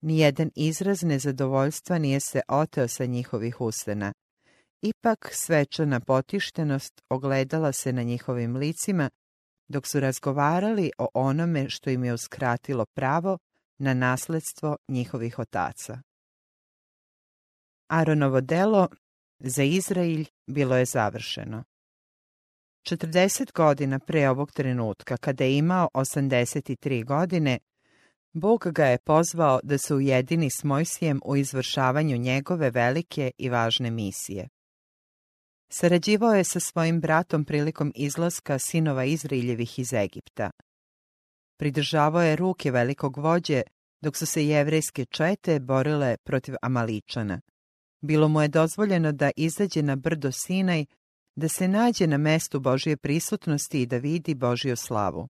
nijedan 0.01 0.51
izraz 0.55 1.03
nezadovoljstva 1.03 1.97
nije 1.97 2.19
se 2.19 2.41
oteo 2.47 2.87
sa 2.87 3.05
njihovih 3.05 3.61
usena. 3.61 4.13
Ipak 4.81 5.29
svečana 5.31 5.99
potištenost 5.99 7.01
ogledala 7.09 7.71
se 7.71 7.93
na 7.93 8.03
njihovim 8.03 8.55
licima 8.55 9.09
dok 9.69 9.87
su 9.87 9.99
razgovarali 9.99 10.91
o 10.97 11.07
onome 11.13 11.69
što 11.69 11.89
im 11.89 12.03
je 12.03 12.13
uskratilo 12.13 12.85
pravo 12.85 13.37
na 13.77 13.93
nasledstvo 13.93 14.77
njihovih 14.87 15.39
otaca. 15.39 16.01
Aronovo 17.87 18.41
delo 18.41 18.87
za 19.39 19.63
Izrailj 19.63 20.25
bilo 20.47 20.77
je 20.77 20.85
završeno. 20.85 21.63
40 22.87 23.51
godina 23.53 23.99
pre 23.99 24.29
ovog 24.29 24.51
trenutka, 24.51 25.17
kada 25.17 25.43
je 25.43 25.57
imao 25.57 25.89
83 25.93 27.05
godine, 27.05 27.59
Bog 28.33 28.67
ga 28.71 28.85
je 28.85 28.97
pozvao 28.97 29.59
da 29.63 29.77
se 29.77 29.95
ujedini 29.95 30.49
s 30.49 30.63
Mojsijem 30.63 31.19
u 31.25 31.35
izvršavanju 31.35 32.17
njegove 32.17 32.69
velike 32.69 33.31
i 33.37 33.49
važne 33.49 33.91
misije. 33.91 34.49
Sarađivao 35.69 36.33
je 36.33 36.43
sa 36.43 36.59
svojim 36.59 37.01
bratom 37.01 37.45
prilikom 37.45 37.91
izlaska 37.95 38.59
sinova 38.59 39.03
Izraeljevih 39.03 39.79
iz 39.79 39.93
Egipta. 39.93 40.51
Pridržavao 41.57 42.21
je 42.21 42.35
ruke 42.35 42.71
velikog 42.71 43.17
vođe 43.17 43.61
dok 44.01 44.17
su 44.17 44.25
se 44.25 44.47
jevrejske 44.47 45.05
čete 45.05 45.59
borile 45.59 46.17
protiv 46.17 46.55
Amaličana. 46.61 47.41
Bilo 48.01 48.27
mu 48.27 48.41
je 48.41 48.47
dozvoljeno 48.47 49.11
da 49.11 49.31
izađe 49.35 49.81
na 49.81 49.95
brdo 49.95 50.31
Sinaj, 50.31 50.85
da 51.35 51.47
se 51.47 51.67
nađe 51.67 52.07
na 52.07 52.17
mestu 52.17 52.59
Božje 52.59 52.97
prisutnosti 52.97 53.81
i 53.81 53.85
da 53.85 53.97
vidi 53.97 54.35
Božju 54.35 54.75
slavu. 54.75 55.27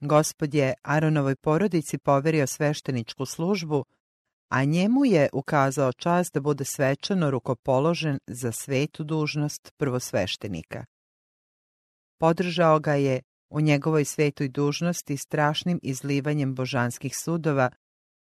Gospod 0.00 0.54
je 0.54 0.74
Aronovoj 0.82 1.36
porodici 1.36 1.98
poverio 1.98 2.46
svešteničku 2.46 3.26
službu, 3.26 3.84
a 4.48 4.64
njemu 4.64 5.04
je 5.04 5.28
ukazao 5.32 5.92
čast 5.92 6.34
da 6.34 6.40
bude 6.40 6.64
svečano 6.64 7.30
rukopoložen 7.30 8.18
za 8.26 8.52
svetu 8.52 9.04
dužnost 9.04 9.72
prvosveštenika. 9.76 10.84
Podržao 12.20 12.80
ga 12.80 12.94
je 12.94 13.22
u 13.50 13.60
njegovoj 13.60 14.04
svetoj 14.04 14.48
dužnosti 14.48 15.16
strašnim 15.16 15.80
izlivanjem 15.82 16.54
božanskih 16.54 17.16
sudova 17.16 17.70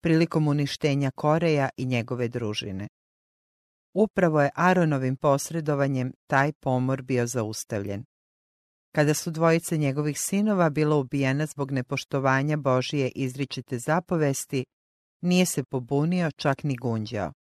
prilikom 0.04 0.48
uništenja 0.48 1.12
Koreja 1.12 1.70
i 1.78 1.86
njegove 1.86 2.28
družine. 2.28 2.88
Upravo 3.94 4.42
je 4.42 4.50
Aronovim 4.56 5.18
posredovanjem 5.18 6.14
taj 6.28 6.52
pomor 6.54 7.02
bio 7.02 7.28
zaustavljen. 7.28 8.04
Kada 8.96 9.14
su 9.14 9.32
dvojice 9.32 9.78
njegovih 9.78 10.20
sinova 10.20 10.70
bila 10.70 10.96
ubijena 10.96 11.46
zbog 11.46 11.72
nepoštovanja 11.72 12.58
Božije 12.58 13.12
izričite 13.16 13.80
zapovesti, 13.80 14.66
nije 15.22 15.46
se 15.46 15.64
pobunio 15.64 16.32
čak 16.32 16.64
ni 16.64 16.76
gunđao. 16.76 17.34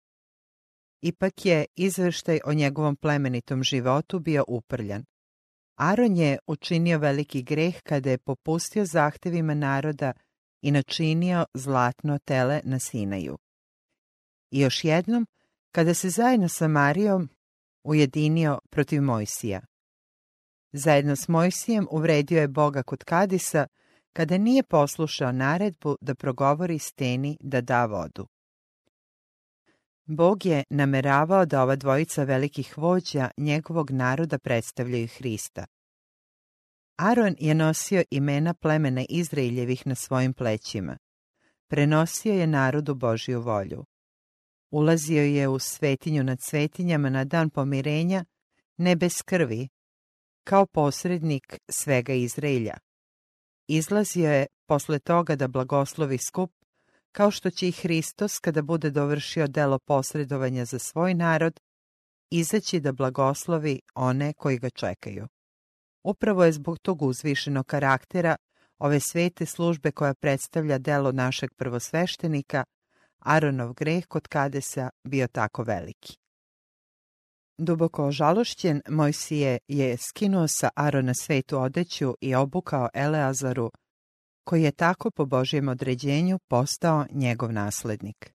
Ipak 1.01 1.47
je 1.47 1.67
izveštaj 1.77 2.41
o 2.45 2.53
njegovom 2.53 2.97
plemenitom 2.97 3.63
životu 3.63 4.19
bio 4.19 4.45
uprljan. 4.49 5.05
Aron 5.77 6.17
je 6.17 6.39
učinio 6.47 6.99
veliki 6.99 7.43
greh 7.43 7.83
kada 7.83 8.11
je 8.11 8.19
popustio 8.19 8.85
zahtevima 8.85 9.55
naroda 9.55 10.13
i 10.63 10.71
načinio 10.71 11.47
zlatno 11.55 12.19
tele 12.19 12.61
na 12.65 12.79
Sinaju. 12.79 13.39
I 14.51 14.61
još 14.61 14.85
jednom, 14.85 15.27
kada 15.73 15.95
se 15.95 16.11
zajedno 16.11 16.49
sa 16.49 16.69
Marijom 16.69 17.29
ujedinio 17.85 18.59
protiv 18.71 19.03
Mojsija. 19.03 19.61
Zajedno 20.73 21.17
s 21.17 21.29
Mojsijem 21.29 21.87
uvredio 21.91 22.41
je 22.41 22.49
Boga 22.49 22.83
kod 22.83 23.05
Kadisa, 23.05 23.67
kada 24.19 24.39
nije 24.39 24.63
poslušao 24.63 25.33
naredbu 25.33 25.97
da 26.01 26.15
progovori 26.15 26.79
steni 26.79 27.39
da 27.41 27.61
da 27.61 27.87
vodu. 27.87 28.27
Bog 30.05 30.47
je 30.47 30.65
nameravao 30.71 31.47
da 31.47 31.63
ova 31.63 31.77
dvojica 31.77 32.25
velikih 32.25 32.79
vođa 32.79 33.31
njegovog 33.37 33.91
naroda 33.91 34.39
predstavljaju 34.39 35.09
Hrista. 35.17 35.67
Aron 36.97 37.35
je 37.39 37.55
nosio 37.55 38.05
imena 38.11 38.55
plemena 38.55 39.05
Izraeljevih 39.09 39.87
na 39.87 39.95
svojim 39.95 40.35
plećima. 40.35 40.99
Prenosio 41.69 42.35
je 42.35 42.47
narodu 42.47 42.95
Božju 42.95 43.41
volju. 43.41 43.85
Ulazio 44.71 45.23
je 45.23 45.49
u 45.49 45.59
svetinju 45.59 46.25
nad 46.25 46.39
svetinjama 46.41 47.11
na 47.11 47.25
dan 47.25 47.51
pomirenja, 47.51 48.25
ne 48.77 48.97
bez 48.97 49.23
krvi, 49.23 49.69
kao 50.45 50.67
posrednik 50.67 51.59
svega 51.69 52.13
Izraelja. 52.13 52.79
Izlazio 53.71 54.33
je 54.33 54.47
posle 54.67 54.99
toga 54.99 55.37
da 55.37 55.49
blagoslovi 55.49 56.19
skup, 56.19 56.53
kao 57.13 57.31
što 57.31 57.51
će 57.51 57.69
i 57.69 57.73
Hristos, 57.73 58.39
kada 58.39 58.63
bude 58.63 58.91
dovršio 58.91 59.47
delo 59.47 59.79
posredovanja 59.79 60.65
za 60.65 60.79
svoj 60.79 61.15
narod, 61.15 61.61
izaći 62.31 62.81
da 62.81 62.93
blagoslovi 62.93 63.81
one 63.95 64.33
koji 64.33 64.59
ga 64.59 64.71
čekaju. 64.71 65.29
Upravo 66.03 66.45
je 66.45 66.53
zbog 66.53 66.79
tog 66.79 67.03
uzvišenog 67.03 67.67
karaktera 67.67 68.37
ove 68.79 69.01
svete 69.01 69.47
službe 69.47 69.91
koja 69.91 70.15
predstavlja 70.15 70.79
delo 70.79 71.13
našeg 71.13 71.55
prvosveštenika, 71.55 72.65
Aronov 73.19 73.75
greh 73.75 74.07
kod 74.07 74.29
Kadesa 74.29 74.91
bio 75.05 75.27
tako 75.27 75.63
veliki. 75.63 76.17
Duboko 77.61 78.07
ožalošćen, 78.07 78.83
Mojsije 78.89 79.59
je 79.69 79.97
skinuo 79.97 80.49
sa 80.49 80.69
Arona 80.77 81.15
svetu 81.15 81.59
odeću 81.59 82.15
i 82.21 82.35
obukao 82.35 82.89
Eleazaru, 82.95 83.71
koji 84.45 84.63
je 84.63 84.73
tako 84.73 85.11
po 85.11 85.27
Božjem 85.27 85.69
određenju 85.69 86.39
postao 86.49 87.07
njegov 87.11 87.53
naslednik. 87.53 88.33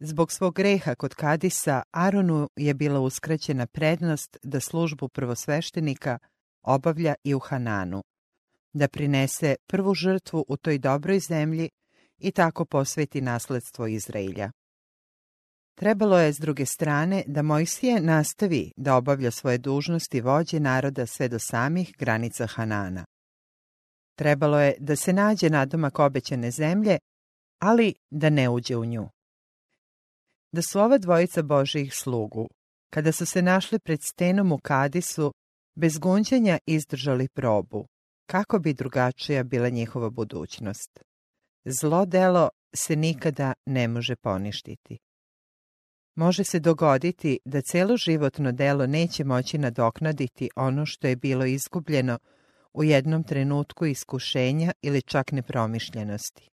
Zbog 0.00 0.32
svog 0.32 0.54
greha 0.54 0.94
kod 0.94 1.14
Kadisa, 1.14 1.82
Aronu 1.90 2.48
je 2.56 2.74
bila 2.74 3.00
uskraćena 3.00 3.66
prednost 3.66 4.36
da 4.42 4.60
službu 4.60 5.08
prvosveštenika 5.08 6.18
obavlja 6.62 7.14
i 7.24 7.34
u 7.34 7.38
Hananu, 7.38 8.02
da 8.72 8.88
prinese 8.88 9.56
prvu 9.66 9.94
žrtvu 9.94 10.44
u 10.48 10.56
toj 10.56 10.78
dobroj 10.78 11.20
zemlji 11.20 11.68
i 12.18 12.30
tako 12.30 12.64
posveti 12.64 13.20
nasledstvo 13.20 13.86
Izrailja. 13.86 14.50
Trebalo 15.74 16.18
je, 16.18 16.32
s 16.32 16.38
druge 16.38 16.66
strane, 16.66 17.24
da 17.26 17.42
Mojsije 17.42 18.00
nastavi 18.00 18.72
da 18.76 18.96
obavlja 18.96 19.30
svoje 19.30 19.58
dužnosti 19.58 20.20
vođe 20.20 20.60
naroda 20.60 21.06
sve 21.06 21.28
do 21.28 21.38
samih 21.38 21.94
granica 21.98 22.46
Hanana. 22.46 23.04
Trebalo 24.18 24.60
je 24.60 24.74
da 24.78 24.96
se 24.96 25.12
nađe 25.12 25.50
nadomak 25.50 25.98
obećane 25.98 26.50
zemlje, 26.50 26.98
ali 27.58 27.94
da 28.10 28.30
ne 28.30 28.48
uđe 28.48 28.76
u 28.76 28.84
nju. 28.84 29.08
Da 30.52 30.62
su 30.62 30.80
ova 30.80 30.98
dvojica 30.98 31.42
Božijih 31.42 31.94
slugu, 31.94 32.48
kada 32.90 33.12
su 33.12 33.26
se 33.26 33.42
našli 33.42 33.78
pred 33.78 33.98
stenom 34.02 34.52
u 34.52 34.58
Kadisu, 34.58 35.32
bez 35.74 35.98
gunđenja 35.98 36.58
izdržali 36.66 37.28
probu, 37.28 37.86
kako 38.26 38.58
bi 38.58 38.74
drugačija 38.74 39.42
bila 39.42 39.68
njihova 39.68 40.10
budućnost. 40.10 41.00
Zlo 41.64 42.06
delo 42.06 42.48
se 42.74 42.96
nikada 42.96 43.52
ne 43.66 43.88
može 43.88 44.16
poništiti. 44.16 44.98
Može 46.14 46.44
se 46.44 46.60
dogoditi 46.60 47.38
da 47.44 47.60
celo 47.60 47.96
životno 47.96 48.52
delo 48.52 48.86
neće 48.86 49.24
moći 49.24 49.58
nadoknaditi 49.58 50.50
ono 50.56 50.86
što 50.86 51.06
je 51.06 51.16
bilo 51.16 51.44
izgubljeno 51.44 52.18
u 52.74 52.84
jednom 52.84 53.24
trenutku 53.24 53.86
iskušenja 53.86 54.72
ili 54.82 55.02
čak 55.02 55.32
nepromišljenosti. 55.32 56.48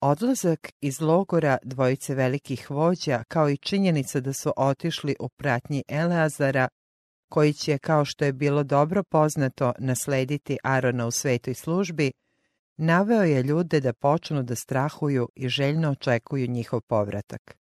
Odlazak 0.00 0.72
iz 0.80 1.00
logora 1.00 1.58
dvojice 1.62 2.14
velikih 2.14 2.70
vođa, 2.70 3.24
kao 3.28 3.50
i 3.50 3.56
činjenica 3.56 4.20
da 4.20 4.32
su 4.32 4.52
otišli 4.56 5.16
u 5.20 5.28
pratnji 5.28 5.82
Eleazara, 5.88 6.68
koji 7.28 7.52
će, 7.52 7.78
kao 7.78 8.04
što 8.04 8.24
je 8.24 8.32
bilo 8.32 8.64
dobro 8.64 9.02
poznato, 9.04 9.72
naslediti 9.78 10.56
Arona 10.62 11.06
u 11.06 11.10
svetoj 11.10 11.54
službi, 11.54 12.12
naveo 12.78 13.22
je 13.22 13.42
ljude 13.42 13.80
da 13.80 13.92
počnu 13.92 14.42
da 14.42 14.54
strahuju 14.54 15.28
i 15.34 15.48
željno 15.48 15.90
očekuju 15.90 16.46
njihov 16.46 16.80
povratak. 16.80 17.58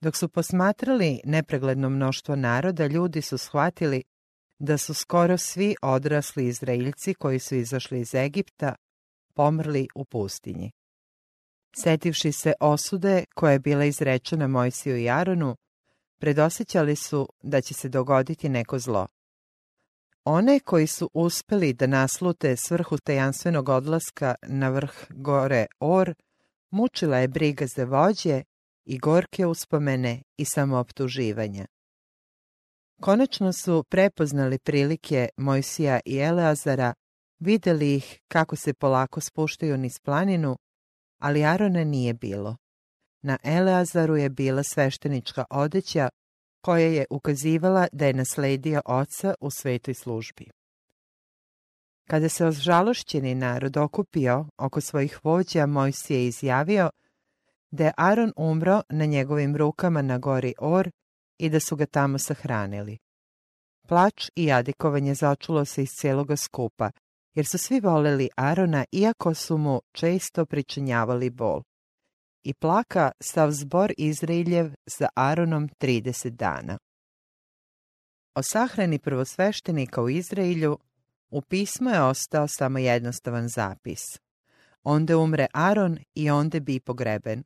Dok 0.00 0.16
su 0.16 0.28
posmatrali 0.28 1.20
nepregledno 1.24 1.88
mnoštvo 1.88 2.36
naroda, 2.36 2.86
ljudi 2.86 3.22
su 3.22 3.38
shvatili 3.38 4.02
da 4.58 4.78
su 4.78 4.94
skoro 4.94 5.38
svi 5.38 5.74
odrasli 5.82 6.46
Izraeljci 6.46 7.14
koji 7.14 7.38
su 7.38 7.54
izašli 7.54 8.00
iz 8.00 8.14
Egipta 8.14 8.74
pomrli 9.34 9.88
u 9.94 10.04
pustinji. 10.04 10.70
Setivši 11.76 12.32
se 12.32 12.52
osude 12.60 13.24
koja 13.34 13.52
je 13.52 13.58
bila 13.58 13.84
izrečena 13.84 14.46
Mojsiju 14.48 14.96
i 14.96 15.10
Aronu, 15.10 15.56
predosjećali 16.18 16.96
su 16.96 17.28
da 17.42 17.60
će 17.60 17.74
se 17.74 17.88
dogoditi 17.88 18.48
neko 18.48 18.78
zlo. 18.78 19.06
One 20.24 20.60
koji 20.60 20.86
su 20.86 21.10
uspeli 21.14 21.72
da 21.72 21.86
naslute 21.86 22.56
svrhu 22.56 22.98
tajanstvenog 22.98 23.68
odlaska 23.68 24.34
na 24.42 24.68
vrh 24.68 24.92
gore 25.10 25.66
Or, 25.80 26.14
mučila 26.70 27.18
je 27.18 27.28
briga 27.28 27.66
za 27.66 27.84
vođe 27.84 28.42
i 28.84 28.98
gorke 28.98 29.46
uspomene 29.46 30.22
i 30.36 30.44
samooptuživanja. 30.44 31.66
Konačno 33.00 33.52
su 33.52 33.84
prepoznali 33.88 34.58
prilike 34.58 35.28
Mojsija 35.36 36.00
i 36.04 36.18
Eleazara, 36.18 36.94
videli 37.38 37.94
ih 37.94 38.20
kako 38.28 38.56
se 38.56 38.74
polako 38.74 39.20
spuštaju 39.20 39.76
niz 39.76 40.00
planinu, 40.00 40.56
ali 41.18 41.44
Arona 41.44 41.84
nije 41.84 42.14
bilo. 42.14 42.56
Na 43.22 43.38
Eleazaru 43.42 44.16
je 44.16 44.30
bila 44.30 44.62
sveštenička 44.62 45.44
odeća 45.50 46.08
koja 46.62 46.86
je 46.86 47.04
ukazivala 47.10 47.86
da 47.92 48.06
je 48.06 48.12
nasledio 48.12 48.80
oca 48.84 49.34
u 49.40 49.50
svetoj 49.50 49.94
službi. 49.94 50.46
Kada 52.08 52.28
se 52.28 52.46
ožalošćeni 52.46 53.34
narod 53.34 53.76
okupio 53.76 54.46
oko 54.58 54.80
svojih 54.80 55.24
vođa, 55.24 55.66
Mojsije 55.66 56.20
je 56.20 56.26
izjavio 56.26 56.90
da 57.70 57.84
je 57.84 57.92
Aron 57.96 58.32
umro 58.36 58.82
na 58.88 59.04
njegovim 59.04 59.56
rukama 59.56 60.02
na 60.02 60.18
gori 60.18 60.54
Or 60.58 60.90
i 61.38 61.48
da 61.50 61.60
su 61.60 61.76
ga 61.76 61.86
tamo 61.86 62.18
sahranili. 62.18 62.98
Plač 63.88 64.30
i 64.36 64.44
jadikovanje 64.44 65.14
začulo 65.14 65.64
se 65.64 65.82
iz 65.82 65.90
cijeloga 65.90 66.36
skupa, 66.36 66.90
jer 67.34 67.46
su 67.46 67.58
svi 67.58 67.80
voleli 67.80 68.28
Arona 68.36 68.84
iako 68.92 69.34
su 69.34 69.58
mu 69.58 69.80
često 69.92 70.46
pričinjavali 70.46 71.30
bol 71.30 71.62
i 72.44 72.54
plaka 72.54 73.10
sav 73.20 73.50
zbor 73.50 73.92
Izraeljev 73.98 74.72
za 74.98 75.08
Aronom 75.14 75.68
30 75.68 76.30
dana. 76.30 76.78
O 78.34 78.42
sahrani 78.42 78.98
prvosveštenika 78.98 80.02
u 80.02 80.08
Izraelju 80.08 80.78
u 81.30 81.42
pismu 81.42 81.90
je 81.90 82.02
ostao 82.02 82.48
samo 82.48 82.78
jednostavan 82.78 83.48
zapis. 83.48 84.00
Onda 84.82 85.18
umre 85.18 85.46
Aron 85.52 85.98
i 86.14 86.30
onda 86.30 86.60
bi 86.60 86.80
pogreben. 86.80 87.42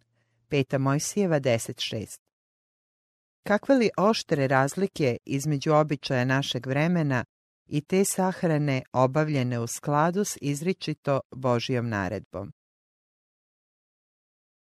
Peta 0.49 0.79
Mojsijeva 0.79 1.41
10.6 1.41 2.21
Kakve 3.43 3.75
li 3.75 3.91
oštre 3.97 4.49
razlike 4.49 5.17
između 5.25 5.73
običaja 5.73 6.25
našeg 6.25 6.67
vremena 6.67 7.25
i 7.67 7.81
te 7.81 8.05
sahrane 8.05 8.83
obavljene 8.93 9.59
u 9.59 9.67
skladu 9.67 10.25
s 10.25 10.39
izričito 10.41 11.21
Božijom 11.31 11.89
naredbom. 11.89 12.53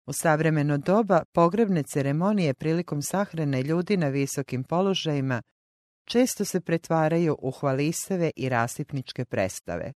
U 0.06 0.12
savremeno 0.12 0.78
doba 0.78 1.22
pogrebne 1.32 1.82
ceremonije 1.82 2.54
prilikom 2.54 3.02
sahrane 3.02 3.62
ljudi 3.62 3.96
na 3.96 4.08
visokim 4.08 4.64
položajima 4.64 5.42
često 6.06 6.44
se 6.44 6.60
pretvaraju 6.60 7.36
u 7.38 7.50
hvalisave 7.50 8.30
i 8.36 8.48
rasipničke 8.48 9.24
predstave. 9.24 9.92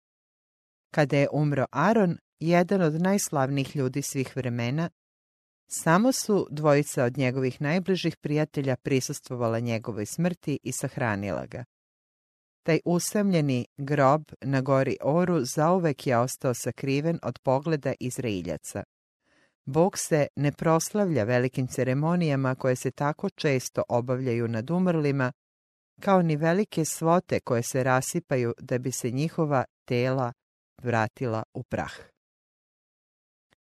Kada 0.95 1.17
je 1.17 1.29
umro 1.33 1.67
Aron, 1.71 2.19
jedan 2.41 2.83
od 2.83 3.03
najslavnijih 3.03 3.77
ljudi 3.77 4.03
svih 4.03 4.37
vremena, 4.37 4.91
samo 5.71 6.13
su 6.13 6.47
dvojica 6.51 7.05
od 7.05 7.19
njegovih 7.19 7.61
najbližih 7.61 8.17
prijatelja 8.17 8.77
prisustvovala 8.77 9.61
njegovoj 9.61 10.07
smrti 10.07 10.59
i 10.63 10.73
sahranila 10.73 11.47
ga. 11.47 11.65
Taj 12.63 12.81
usamljeni 12.85 13.67
grob 13.77 14.23
na 14.41 14.61
gori 14.61 14.97
Oru 15.03 15.45
zauvek 15.45 16.07
je 16.07 16.19
ostao 16.19 16.55
sakriven 16.55 17.19
od 17.23 17.39
pogleda 17.43 17.93
Izraeljaca. 18.01 18.85
Bog 19.69 19.99
se 19.99 20.27
ne 20.37 20.53
proslavlja 20.53 21.25
velikim 21.25 21.67
ceremonijama 21.67 22.55
koje 22.55 22.77
se 22.77 22.91
tako 22.91 23.31
često 23.31 23.83
obavljaju 23.89 24.49
nad 24.49 24.71
umrlima, 24.71 25.33
kao 26.01 26.23
ni 26.23 26.37
velike 26.37 26.85
svote 26.85 27.41
koje 27.41 27.63
se 27.63 27.83
rasipaju 27.83 28.55
da 28.59 28.79
bi 28.79 28.93
se 28.93 29.11
njihova 29.11 29.65
tela 29.85 30.33
vratila 30.83 31.43
u 31.55 31.63
prah. 31.63 31.93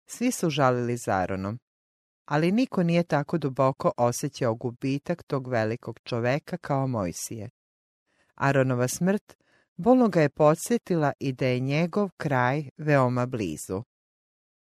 Svi 0.07 0.33
su 0.33 0.51
žalili 0.51 0.97
Zaronom, 0.97 1.59
ali 2.25 2.53
niko 2.53 2.83
nije 2.83 3.03
tako 3.03 3.39
duboko 3.39 3.93
osjećao 3.97 4.55
gubitak 4.55 5.23
tog 5.23 5.49
velikog 5.49 5.99
čoveka 6.05 6.57
kao 6.57 6.87
Mojsije. 6.87 7.51
Aronova 8.35 8.89
smrt 8.89 9.37
bolno 9.77 10.09
ga 10.09 10.21
je 10.21 10.29
podsjetila 10.29 11.13
i 11.21 11.33
da 11.33 11.47
je 11.47 11.61
njegov 11.61 12.11
kraj 12.17 12.69
veoma 12.77 13.27
blizu 13.27 13.83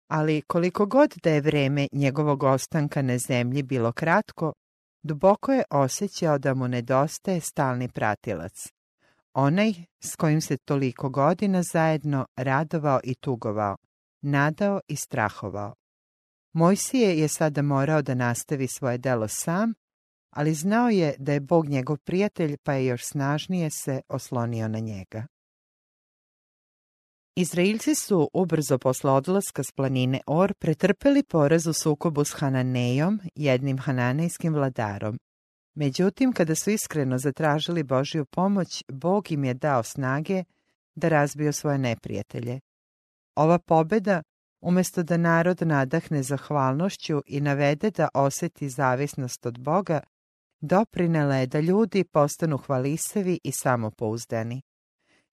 ali 0.09 0.43
koliko 0.43 0.87
god 0.87 1.15
da 1.23 1.31
je 1.31 1.41
vreme 1.41 1.89
njegovog 1.93 2.43
ostanka 2.43 3.03
na 3.03 3.19
zemlji 3.19 3.63
bilo 3.63 3.93
kratko, 3.93 4.53
duboko 5.03 5.53
je 5.53 5.65
osjećao 5.71 6.39
da 6.39 6.55
mu 6.55 6.69
nedostaje 6.69 7.41
stalni 7.41 7.89
pratilac. 7.89 8.69
Onaj 9.35 9.73
s 10.05 10.17
kojim 10.17 10.41
se 10.41 10.57
toliko 10.57 11.09
godina 11.09 11.63
zajedno 11.63 12.27
radovao 12.37 13.01
i 13.05 13.15
tugovao, 13.15 13.77
nadao 14.23 14.81
i 14.89 14.97
strahovao. 14.97 15.75
Mojsije 16.53 17.19
je 17.19 17.29
sada 17.29 17.63
morao 17.63 18.03
da 18.03 18.15
nastavi 18.15 18.67
svoje 18.67 18.99
delo 18.99 19.29
sam, 19.29 19.73
ali 20.31 20.55
znao 20.55 20.89
je 20.89 21.15
da 21.19 21.33
je 21.33 21.41
Bog 21.41 21.69
njegov 21.69 21.99
prijatelj, 21.99 22.57
pa 22.63 22.73
je 22.73 22.87
još 22.87 23.05
snažnije 23.05 23.71
se 23.71 24.01
oslonio 24.09 24.69
na 24.69 24.79
njega. 24.79 25.27
Izraelci 27.37 27.95
su 27.95 28.31
ubrzo 28.33 28.79
posle 28.79 29.11
odlaska 29.11 29.63
s 29.63 29.73
planine 29.73 30.21
Or 30.27 30.55
pretrpeli 30.55 31.23
poraz 31.23 31.67
u 31.67 31.73
sukobu 31.73 32.25
s 32.25 32.33
Hananejom, 32.33 33.21
jednim 33.35 33.79
hananejskim 33.79 34.55
vladarom. 34.55 35.19
Međutim, 35.75 36.33
kada 36.33 36.55
su 36.55 36.71
iskreno 36.71 37.19
zatražili 37.19 37.83
Božju 37.83 38.25
pomoć, 38.25 38.85
Bog 38.89 39.33
im 39.33 39.45
je 39.45 39.55
dao 39.55 39.83
snage 39.83 40.45
da 40.95 41.09
razbiju 41.09 41.53
svoje 41.53 41.79
neprijatelje. 41.79 42.61
Ova 43.37 43.59
pobeda, 43.59 44.23
umjesto 44.61 45.03
da 45.03 45.17
narod 45.17 45.63
nadahne 45.63 46.23
zahvalnošću 46.23 47.23
i 47.27 47.41
navede 47.41 47.91
da 47.91 48.09
oseti 48.15 48.69
zavisnost 48.69 49.47
od 49.47 49.59
Boga, 49.59 50.01
doprinela 50.61 51.37
je 51.37 51.47
da 51.47 51.61
ljudi 51.61 52.05
postanu 52.05 52.59
hvalisevi 52.59 53.41
i 53.45 53.53
samopouzdani. 53.53 54.63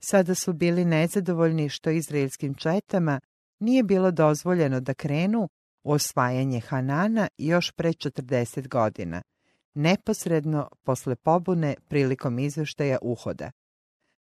Sada 0.03 0.35
su 0.35 0.53
bili 0.53 0.85
nezadovoljni 0.85 1.69
što 1.69 1.89
izraelskim 1.89 2.53
četama 2.53 3.19
nije 3.59 3.83
bilo 3.83 4.11
dozvoljeno 4.11 4.79
da 4.79 4.93
krenu 4.93 5.49
u 5.83 5.91
osvajanje 5.91 6.59
Hanana 6.59 7.27
još 7.37 7.71
pre 7.71 7.89
40 7.89 8.67
godina, 8.67 9.21
neposredno 9.73 10.69
posle 10.83 11.15
pobune 11.15 11.75
prilikom 11.87 12.39
izveštaja 12.39 12.97
uhoda. 13.01 13.51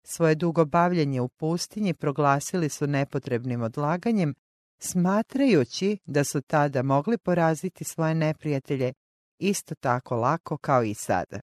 Svoje 0.04 0.36
dugo 0.36 0.66
bavljenje 0.66 1.22
u 1.22 1.30
pustinji 1.30 1.94
proglasili 1.94 2.70
su 2.70 2.88
nepotrebnim 2.88 3.62
odlaganjem 3.62 4.34
smatrajući 4.80 5.98
da 6.06 6.24
su 6.24 6.42
tada 6.42 6.84
mogli 6.84 7.18
poraziti 7.18 7.84
svoje 7.84 8.16
neprijatelje 8.16 8.94
isto 9.40 9.76
tako 9.76 10.16
lako 10.16 10.58
kao 10.58 10.84
i 10.84 10.94
sada. 10.94 11.40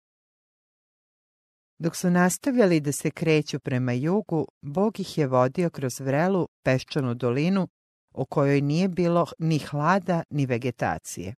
Dok 1.78 1.96
su 1.96 2.10
nastavljali 2.10 2.80
da 2.80 2.92
se 2.92 3.10
kreću 3.10 3.60
prema 3.60 3.92
jugu, 3.92 4.46
Bog 4.62 5.00
ih 5.00 5.18
je 5.18 5.26
vodio 5.26 5.70
kroz 5.70 6.00
vrelu 6.00 6.48
peščanu 6.62 7.14
dolinu 7.14 7.68
u 8.14 8.24
kojoj 8.24 8.60
nije 8.60 8.88
bilo 8.88 9.26
ni 9.38 9.58
hlada 9.58 10.22
ni 10.30 10.46
vegetacije. 10.46 11.34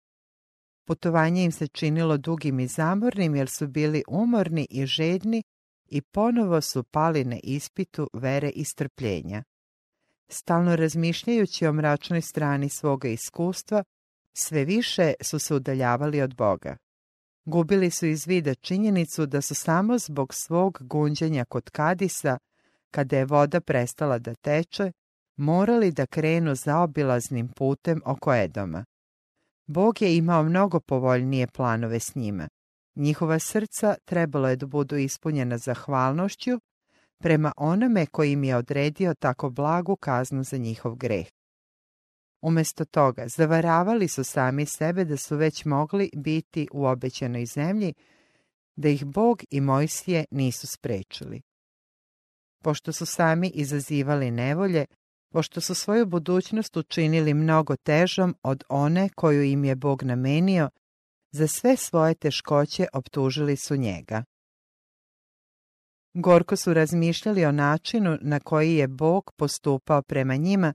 Putovanje 0.87 1.45
im 1.45 1.53
se 1.53 1.67
činilo 1.67 2.17
dugim 2.17 2.61
i 2.61 2.67
zamornim 2.67 3.37
jer 3.37 3.49
su 3.49 3.69
bili 3.69 4.03
umorni 4.09 4.67
i 4.71 4.87
žedni 4.87 5.43
i 5.87 6.03
ponovo 6.03 6.61
su 6.61 6.85
pali 6.85 7.25
na 7.25 7.37
ispitu 7.43 8.11
vere 8.13 8.49
i 8.49 8.65
strpljenja. 8.65 9.43
Stalno 10.29 10.77
razmišljajući 10.77 11.67
o 11.67 11.73
mračnoj 11.73 12.23
strani 12.23 12.69
svoga 12.69 13.09
iskustva, 13.09 13.85
sve 14.33 14.65
više 14.65 15.13
su 15.21 15.39
se 15.39 15.55
udaljavali 15.55 16.23
od 16.23 16.35
Boga. 16.35 16.77
Gubili 17.47 17.91
su 17.91 18.07
iz 18.07 18.27
vida 18.27 18.55
činjenicu 18.55 19.27
da 19.27 19.41
su 19.41 19.55
samo 19.55 19.99
zbog 19.99 20.35
svog 20.35 20.79
gunđenja 20.81 21.45
kod 21.45 21.71
Kadisa, 21.71 22.39
kada 22.91 23.19
je 23.19 23.25
voda 23.25 23.61
prestala 23.61 24.19
da 24.19 24.35
teče, 24.35 24.93
morali 25.37 25.93
da 25.93 26.07
krenu 26.07 26.55
zaobilaznim 26.55 27.49
putem 27.49 28.03
oko 28.05 28.35
Edoma. 28.35 28.85
Bog 29.67 30.03
je 30.03 30.17
imao 30.17 30.43
mnogo 30.43 30.81
povoljnije 30.81 31.47
planove 31.47 32.01
s 32.01 32.15
njima. 32.15 32.49
Njihova 32.95 33.39
srca 33.39 33.95
trebalo 34.05 34.49
je 34.49 34.57
da 34.57 34.67
budu 34.67 34.97
ispunjena 34.97 35.59
zahvalnošću 35.59 36.61
prema 37.19 37.53
onome 37.57 38.07
koji 38.07 38.33
im 38.33 38.45
je 38.45 38.57
odredio 38.57 39.15
tako 39.15 39.51
blagu 39.51 39.97
kaznu 39.97 40.45
za 40.45 40.57
njihov 40.57 40.95
greh. 40.95 41.27
Umjesto 42.41 42.85
toga, 42.85 43.29
zavaravali 43.29 44.09
su 44.09 44.25
sami 44.25 44.67
sebe 44.67 45.05
da 45.05 45.17
su 45.17 45.37
već 45.37 45.65
mogli 45.65 46.11
biti 46.17 46.69
u 46.73 46.87
obećanoj 46.87 47.47
zemlji, 47.47 47.95
da 48.77 48.89
ih 48.89 49.05
Bog 49.05 49.43
i 49.51 49.61
Mojsije 49.61 50.25
nisu 50.31 50.67
sprečili. 50.67 51.43
Pošto 52.63 52.93
su 52.93 53.07
sami 53.07 53.49
izazivali 53.55 54.31
nevolje, 54.31 54.87
pošto 55.33 55.61
su 55.61 55.75
svoju 55.75 56.07
budućnost 56.07 56.77
učinili 56.77 57.35
mnogo 57.35 57.77
težom 57.77 58.35
od 58.43 58.65
one 58.69 59.09
koju 59.15 59.43
im 59.43 59.65
je 59.65 59.77
Bog 59.77 60.03
namenio, 60.03 60.71
za 61.33 61.47
sve 61.47 61.77
svoje 61.77 62.15
teškoće 62.15 62.87
optužili 62.93 63.57
su 63.57 63.77
njega. 63.77 64.25
Gorko 66.15 66.57
su 66.57 66.75
razmišljali 66.75 67.45
o 67.45 67.53
načinu 67.53 68.19
na 68.21 68.41
koji 68.41 68.75
je 68.75 68.89
Bog 68.89 69.33
postupao 69.37 70.03
prema 70.03 70.37
njima, 70.37 70.73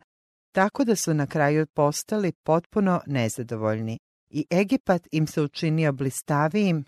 tako 0.51 0.83
da 0.83 0.95
su 0.95 1.13
na 1.13 1.27
kraju 1.27 1.67
postali 1.67 2.31
potpuno 2.31 3.01
nezadovoljni 3.07 3.99
i 4.29 4.45
Egipat 4.49 5.07
im 5.11 5.27
se 5.27 5.41
učinio 5.41 5.91
blistavijim 5.91 6.85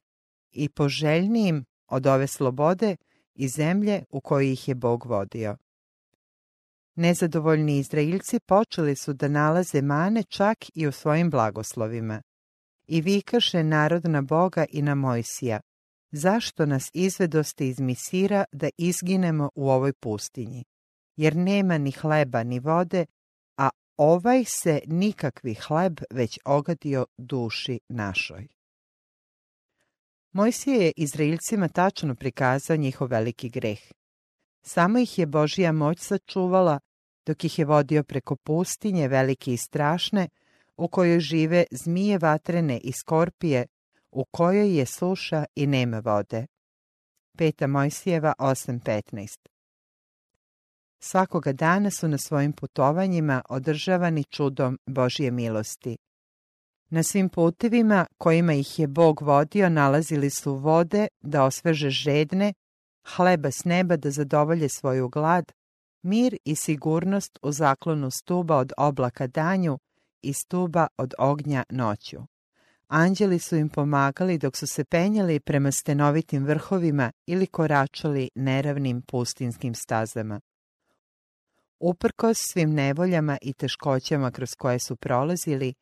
i 0.52 0.70
poželjnijim 0.70 1.66
od 1.88 2.08
ove 2.08 2.28
slobode 2.28 2.96
i 3.36 3.48
zemlje 3.48 4.04
u 4.10 4.22
kojoj 4.22 4.52
ih 4.52 4.68
je 4.68 4.76
Bog 4.76 5.06
vodio. 5.06 5.58
Nezadovoljni 6.96 7.78
Izraelci 7.78 8.40
počeli 8.40 8.96
su 8.96 9.14
da 9.14 9.28
nalaze 9.28 9.82
mane 9.82 10.24
čak 10.24 10.58
i 10.74 10.88
u 10.88 10.92
svojim 10.92 11.30
blagoslovima. 11.30 12.22
I 12.88 13.02
vikaše 13.02 13.64
narod 13.64 14.06
na 14.06 14.22
Boga 14.22 14.66
i 14.70 14.82
na 14.82 14.96
Mojsija, 14.96 15.60
zašto 16.12 16.66
nas 16.66 16.90
izvedoste 16.94 17.68
iz 17.68 17.80
Misira 17.80 18.46
da 18.52 18.70
izginemo 18.78 19.50
u 19.56 19.70
ovoj 19.70 19.94
pustinji? 19.94 20.64
Jer 21.16 21.36
nema 21.36 21.78
ni 21.78 21.92
hleba 21.92 22.44
ni 22.44 22.60
vode, 22.60 23.06
ovaj 24.06 24.44
se 24.46 24.80
nikakvi 24.88 25.54
hleb 25.54 26.00
već 26.10 26.40
ogadio 26.46 27.06
duši 27.18 27.80
našoj. 27.90 28.48
Mojsije 30.32 30.86
je 30.86 30.92
Izraelcima 30.98 31.68
tačno 31.68 32.16
prikazao 32.16 32.78
njihov 32.78 33.08
veliki 33.08 33.50
greh. 33.50 33.80
Samo 34.62 35.00
ih 35.00 35.20
je 35.20 35.26
Božija 35.26 35.72
moć 35.72 36.00
sačuvala, 36.00 36.80
dok 37.26 37.44
ih 37.44 37.60
je 37.60 37.66
vodio 37.66 38.04
preko 38.04 38.36
pustinje 38.36 39.08
velike 39.08 39.54
i 39.54 39.58
strašne, 39.58 40.28
u 40.78 40.88
kojoj 40.88 41.20
žive 41.20 41.66
zmije 41.72 42.18
vatrene 42.18 42.80
i 42.84 42.92
skorpije, 42.92 43.66
u 44.12 44.26
kojoj 44.26 44.78
je 44.78 44.86
suša 44.86 45.46
i 45.56 45.68
nema 45.68 46.00
vode. 46.00 46.46
Peta 47.38 47.68
Mojsijeva 47.68 48.34
8.15 48.40 49.53
Svakoga 51.06 51.54
dana 51.54 51.92
su 51.92 52.08
na 52.08 52.18
svojim 52.18 52.54
putovanjima 52.54 53.42
održavani 53.50 54.24
čudom 54.24 54.80
Božje 54.86 55.32
milosti. 55.32 55.98
Na 56.90 57.04
svim 57.04 57.30
putevima 57.30 58.06
kojima 58.18 58.54
ih 58.54 58.80
je 58.80 58.88
Bog 58.88 59.22
vodio 59.22 59.70
nalazili 59.70 60.30
su 60.30 60.56
vode 60.56 61.08
da 61.22 61.44
osveže 61.44 61.90
žedne, 61.90 62.54
hleba 63.16 63.52
s 63.52 63.66
neba 63.66 63.98
da 63.98 64.12
zadovolje 64.12 64.70
svoju 64.70 65.10
glad, 65.10 65.52
mir 66.04 66.38
i 66.46 66.56
sigurnost 66.56 67.40
u 67.42 67.52
zaklonu 67.52 68.12
stuba 68.12 68.58
od 68.58 68.74
oblaka 68.78 69.28
danju 69.28 69.80
i 70.22 70.34
stuba 70.34 70.88
od 70.98 71.14
ognja 71.18 71.64
noću. 71.70 72.18
Anđeli 72.88 73.40
su 73.40 73.56
im 73.56 73.70
pomagali 73.70 74.38
dok 74.38 74.58
su 74.58 74.68
se 74.68 74.84
penjali 74.84 75.40
prema 75.40 75.72
stenovitim 75.72 76.46
vrhovima 76.46 77.12
ili 77.26 77.48
koračali 77.48 78.30
neravnim 78.36 79.02
pustinskim 79.02 79.76
stazama. 79.76 80.40
Uprkos 81.86 82.38
svim 82.52 82.74
nevoljama 82.74 83.38
i 83.42 83.54
teškoćama 83.54 84.32
kroz 84.32 84.56
koje 84.56 84.80
su 84.80 84.96
prolazili, 84.96 85.74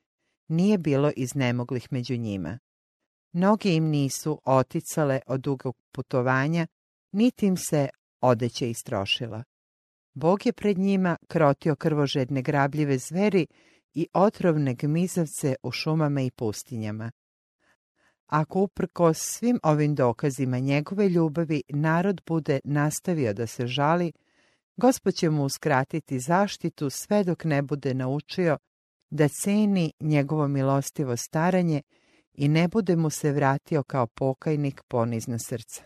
nije 0.48 0.78
bilo 0.78 1.12
iznemoglih 1.16 1.88
među 1.92 2.18
njima. 2.18 2.60
Noge 3.32 3.76
im 3.76 3.84
nisu 3.84 4.42
oticale 4.46 5.20
od 5.28 5.42
dugog 5.42 5.76
putovanja, 5.92 6.68
niti 7.12 7.46
im 7.46 7.58
se 7.58 7.90
odeće 8.22 8.70
istrošila. 8.70 9.44
Bog 10.14 10.46
je 10.46 10.54
pred 10.54 10.78
njima 10.78 11.18
krotio 11.28 11.76
krvožedne 11.76 12.42
grabljive 12.42 12.98
zveri 12.98 13.48
i 13.94 14.08
otrovne 14.14 14.74
gmizavce 14.74 15.56
u 15.64 15.72
šumama 15.72 16.22
i 16.22 16.32
pustinjama. 16.32 17.12
Ako 18.26 18.60
uprko 18.60 19.14
svim 19.14 19.60
ovim 19.64 19.96
dokazima 19.96 20.60
njegove 20.60 21.10
ljubavi 21.10 21.64
narod 21.70 22.22
bude 22.28 22.60
nastavio 22.64 23.34
da 23.34 23.48
se 23.48 23.68
žali, 23.68 24.12
Gospod 24.78 25.14
će 25.14 25.30
mu 25.30 25.44
uskratiti 25.44 26.20
zaštitu 26.20 26.90
sve 26.90 27.24
dok 27.24 27.44
ne 27.44 27.62
bude 27.62 27.94
naučio 27.94 28.58
da 29.10 29.28
ceni 29.28 29.94
njegovo 30.00 30.48
milostivo 30.48 31.18
staranje 31.18 31.82
i 32.34 32.48
ne 32.48 32.68
bude 32.68 32.96
mu 32.96 33.10
se 33.10 33.32
vratio 33.32 33.84
kao 33.84 34.08
pokajnik 34.08 34.82
ponizna 34.88 35.40
srca. 35.40 35.84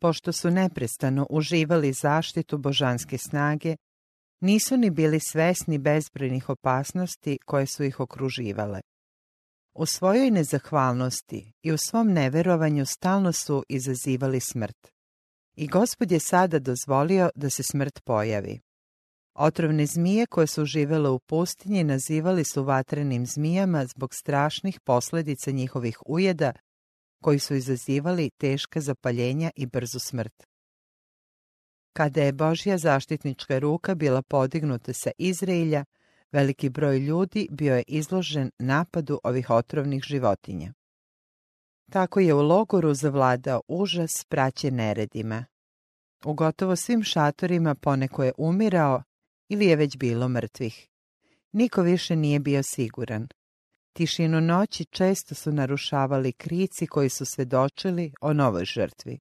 Pošto 0.00 0.32
su 0.32 0.50
neprestano 0.50 1.26
uživali 1.30 1.92
zaštitu 1.92 2.58
božanske 2.58 3.18
snage, 3.18 3.76
nisu 4.40 4.76
ni 4.76 4.90
bili 4.90 5.20
svesni 5.20 5.78
bezbrojnih 5.78 6.48
opasnosti 6.48 7.38
koje 7.44 7.66
su 7.66 7.84
ih 7.84 8.00
okruživale. 8.00 8.80
U 9.74 9.86
svojoj 9.86 10.30
nezahvalnosti 10.30 11.52
i 11.62 11.72
u 11.72 11.78
svom 11.78 12.12
neverovanju 12.12 12.86
stalno 12.86 13.32
su 13.32 13.64
izazivali 13.68 14.40
smrt. 14.40 14.99
I 15.56 15.66
gospod 15.66 16.12
je 16.12 16.20
sada 16.20 16.58
dozvolio 16.58 17.30
da 17.34 17.50
se 17.50 17.62
smrt 17.62 18.00
pojavi. 18.04 18.60
Otrovne 19.34 19.86
zmije 19.86 20.26
koje 20.26 20.46
su 20.46 20.64
živele 20.64 21.10
u 21.10 21.18
pustinji 21.18 21.84
nazivali 21.84 22.44
su 22.44 22.64
vatrenim 22.64 23.26
zmijama 23.26 23.86
zbog 23.86 24.14
strašnih 24.14 24.80
posljedica 24.80 25.50
njihovih 25.50 25.98
ujeda 26.06 26.52
koji 27.22 27.38
su 27.38 27.54
izazivali 27.54 28.30
teška 28.30 28.80
zapaljenja 28.80 29.50
i 29.56 29.66
brzu 29.66 29.98
smrt. 29.98 30.46
Kada 31.92 32.22
je 32.22 32.32
Božja 32.32 32.78
zaštitnička 32.78 33.58
ruka 33.58 33.94
bila 33.94 34.22
podignuta 34.22 34.92
sa 34.92 35.10
Izraelja, 35.18 35.84
veliki 36.32 36.68
broj 36.68 36.98
ljudi 36.98 37.48
bio 37.50 37.76
je 37.76 37.84
izložen 37.86 38.50
napadu 38.58 39.20
ovih 39.24 39.50
otrovnih 39.50 40.02
životinja. 40.02 40.72
Tako 41.90 42.20
je 42.20 42.34
u 42.34 42.42
logoru 42.42 42.94
zavladao 42.94 43.62
užas 43.68 44.24
praće 44.28 44.70
neredima. 44.70 45.44
U 46.24 46.34
gotovo 46.34 46.76
svim 46.76 47.02
šatorima 47.02 47.74
poneko 47.74 48.24
je 48.24 48.32
umirao 48.38 49.02
ili 49.48 49.66
je 49.66 49.76
već 49.76 49.96
bilo 49.96 50.28
mrtvih. 50.28 50.88
Niko 51.52 51.82
više 51.82 52.16
nije 52.16 52.40
bio 52.40 52.62
siguran. 52.62 53.28
Tišinu 53.92 54.40
noći 54.40 54.84
često 54.84 55.34
su 55.34 55.52
narušavali 55.52 56.32
krici 56.32 56.86
koji 56.86 57.08
su 57.08 57.24
svedočili 57.24 58.12
o 58.20 58.32
novoj 58.32 58.64
žrtvi. 58.64 59.18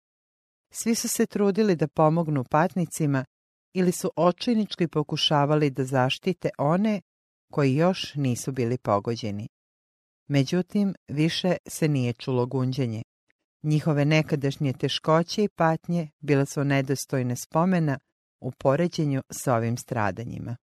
Svi 0.72 0.96
su 0.96 1.08
se 1.08 1.26
trudili 1.26 1.76
da 1.76 1.88
pomognu 1.88 2.44
patnicima 2.44 3.26
ili 3.74 3.92
su 3.92 4.12
očinički 4.16 4.88
pokušavali 4.88 5.70
da 5.70 5.86
zaštite 5.86 6.50
one 6.58 7.02
koji 7.52 7.76
još 7.76 8.16
nisu 8.16 8.52
bili 8.52 8.78
pogođeni. 8.78 9.48
Međutim, 10.30 10.96
više 11.08 11.58
se 11.68 11.88
nije 11.88 12.14
čulo 12.14 12.46
gunđenje. 12.46 13.04
Njihove 13.64 14.06
nekadašnje 14.06 14.74
teškoće 14.74 15.44
i 15.44 15.50
patnje 15.50 16.10
bile 16.20 16.46
su 16.46 16.64
nedostojne 16.64 17.36
spomena 17.36 18.00
u 18.42 18.52
poređenju 18.52 19.22
s 19.30 19.48
ovim 19.48 19.78
stradanjima. 19.78 20.58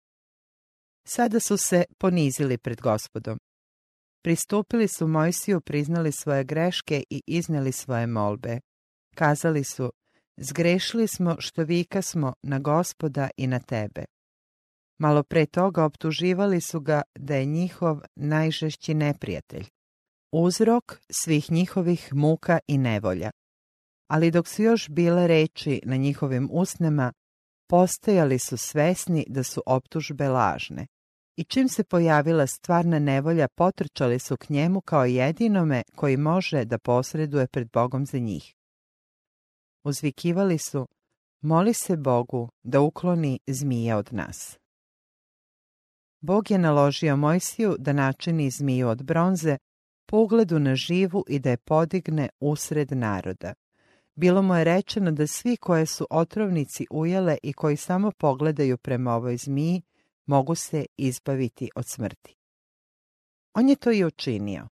Sada 1.08 1.40
su 1.40 1.58
se 1.58 1.84
ponizili 1.98 2.58
pred 2.58 2.82
gospodom. 2.82 3.40
Pristupili 4.24 4.88
su 4.88 5.08
Mojsiju, 5.08 5.62
priznali 5.62 6.12
svoje 6.12 6.44
greške 6.44 7.04
i 7.10 7.22
iznijeli 7.28 7.72
svoje 7.72 8.08
molbe. 8.08 8.60
Kazali 9.16 9.64
su, 9.64 9.92
zgrešili 10.38 11.08
smo 11.08 11.36
što 11.40 11.64
vika 11.64 12.02
smo 12.02 12.34
na 12.44 12.60
gospoda 12.60 13.30
i 13.38 13.48
na 13.48 13.60
tebe. 13.60 14.06
Malo 14.98 15.24
pre 15.24 15.46
toga 15.46 15.84
optuživali 15.84 16.62
su 16.62 16.80
ga 16.80 17.02
da 17.16 17.36
je 17.36 17.46
njihov 17.46 18.02
najžešći 18.16 18.94
neprijatelj. 18.94 19.66
Uzrok 20.32 21.00
svih 21.10 21.52
njihovih 21.52 22.14
muka 22.14 22.60
i 22.68 22.78
nevolja. 22.78 23.32
Ali 24.08 24.32
dok 24.32 24.48
su 24.48 24.64
još 24.64 24.90
bile 24.90 25.28
reči 25.28 25.82
na 25.86 25.96
njihovim 25.96 26.50
usnama, 26.52 27.14
postojali 27.70 28.40
su 28.40 28.58
svesni 28.58 29.26
da 29.30 29.44
su 29.44 29.64
optužbe 29.66 30.30
lažne. 30.30 30.88
I 31.38 31.44
čim 31.44 31.70
se 31.70 31.84
pojavila 31.84 32.48
stvarna 32.48 33.00
nevolja, 33.00 33.48
potrčali 33.48 34.20
su 34.20 34.38
k 34.38 34.50
njemu 34.50 34.82
kao 34.82 35.06
jedinome 35.06 35.84
koji 35.96 36.18
može 36.18 36.66
da 36.66 36.78
posreduje 36.78 37.48
pred 37.48 37.70
Bogom 37.74 38.06
za 38.06 38.18
njih. 38.18 38.56
Uzvikivali 39.84 40.58
su, 40.58 40.88
moli 41.42 41.74
se 41.74 41.98
Bogu 41.98 42.50
da 42.64 42.82
ukloni 42.82 43.40
zmije 43.48 43.96
od 43.96 44.10
nas. 44.12 44.58
Bog 46.26 46.52
je 46.52 46.58
naložio 46.58 47.16
Mojsiju 47.16 47.76
da 47.80 47.94
načini 47.94 48.50
zmiju 48.50 48.88
od 48.88 49.04
bronze 49.04 49.58
po 50.06 50.18
ugledu 50.18 50.60
na 50.60 50.76
živu 50.76 51.24
i 51.28 51.40
da 51.40 51.50
je 51.50 51.58
podigne 51.58 52.30
usred 52.40 52.92
naroda. 52.92 53.54
Bilo 54.16 54.42
mu 54.42 54.56
je 54.56 54.64
rečeno 54.64 55.12
da 55.12 55.28
svi 55.28 55.58
koje 55.58 55.86
su 55.86 56.08
otrovnici 56.10 56.88
ujele 56.92 57.38
i 57.44 57.54
koji 57.54 57.78
samo 57.78 58.12
pogledaju 58.12 58.78
prema 58.78 59.16
ovoj 59.16 59.38
zmiji, 59.38 59.82
mogu 60.26 60.56
se 60.56 60.86
izbaviti 60.98 61.70
od 61.76 61.86
smrti. 61.88 62.36
On 63.54 63.70
je 63.70 63.76
to 63.76 63.92
i 63.92 64.06
učinio. 64.06 64.68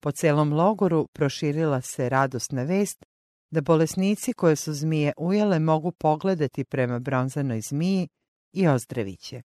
Po 0.00 0.10
celom 0.12 0.52
logoru 0.52 1.08
proširila 1.12 1.80
se 1.80 2.08
radosna 2.08 2.62
vest 2.62 3.04
da 3.50 3.60
bolesnici 3.60 4.32
koje 4.32 4.56
su 4.56 4.72
zmije 4.72 5.12
ujele 5.16 5.58
mogu 5.58 5.92
pogledati 5.92 6.64
prema 6.64 6.98
bronzanoj 6.98 7.60
zmiji 7.60 8.08
i 8.52 8.68
ozdraviće. 8.68 9.42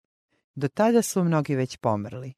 Do 0.54 0.68
tada 0.68 1.02
su 1.02 1.24
mnogi 1.24 1.54
već 1.54 1.76
pomrli. 1.76 2.32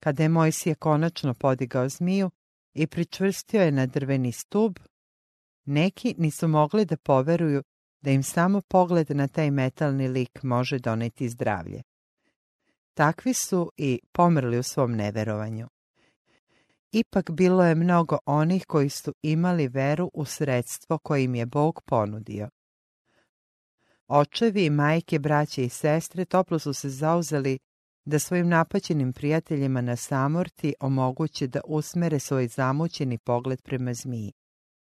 Kada 0.00 0.22
je 0.22 0.28
Mojsije 0.28 0.74
konačno 0.74 1.34
podigao 1.34 1.88
zmiju 1.88 2.30
i 2.74 2.86
pričvrstio 2.86 3.62
je 3.62 3.72
na 3.72 3.86
drveni 3.86 4.32
stub, 4.32 4.78
neki 5.64 6.14
nisu 6.18 6.48
mogli 6.48 6.84
da 6.84 6.96
poveruju 6.96 7.62
da 8.00 8.10
im 8.10 8.22
samo 8.22 8.60
pogled 8.60 9.10
na 9.10 9.28
taj 9.28 9.50
metalni 9.50 10.08
lik 10.08 10.42
može 10.42 10.78
doneti 10.78 11.28
zdravlje. 11.28 11.82
Takvi 12.94 13.34
su 13.34 13.72
i 13.76 14.00
pomrli 14.12 14.58
u 14.58 14.62
svom 14.62 14.92
neverovanju. 14.92 15.68
Ipak 16.92 17.30
bilo 17.30 17.64
je 17.64 17.74
mnogo 17.74 18.18
onih 18.26 18.64
koji 18.66 18.88
su 18.88 19.14
imali 19.22 19.68
veru 19.68 20.10
u 20.14 20.24
sredstvo 20.24 20.98
koje 20.98 21.24
im 21.24 21.34
je 21.34 21.46
Bog 21.46 21.82
ponudio. 21.86 22.48
Očevi, 24.08 24.70
majke, 24.70 25.18
braće 25.18 25.64
i 25.64 25.68
sestre 25.68 26.24
toplo 26.24 26.58
su 26.58 26.72
se 26.72 26.88
zauzeli 26.88 27.58
da 28.04 28.18
svojim 28.18 28.48
napaćenim 28.48 29.12
prijateljima 29.12 29.80
na 29.80 29.96
samorti 29.96 30.74
omoguće 30.80 31.46
da 31.46 31.60
usmere 31.66 32.18
svoj 32.18 32.48
zamućeni 32.48 33.18
pogled 33.18 33.62
prema 33.62 33.94
zmiji. 33.94 34.32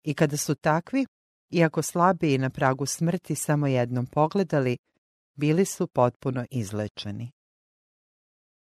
I 0.04 0.14
kada 0.14 0.36
su 0.36 0.54
takvi, 0.54 1.06
iako 1.50 1.82
slabiji 1.82 2.38
na 2.38 2.50
pragu 2.50 2.86
smrti 2.86 3.34
samo 3.34 3.66
jednom 3.66 4.06
pogledali, 4.06 4.78
bili 5.34 5.64
su 5.64 5.86
potpuno 5.86 6.46
izlečeni. 6.50 7.30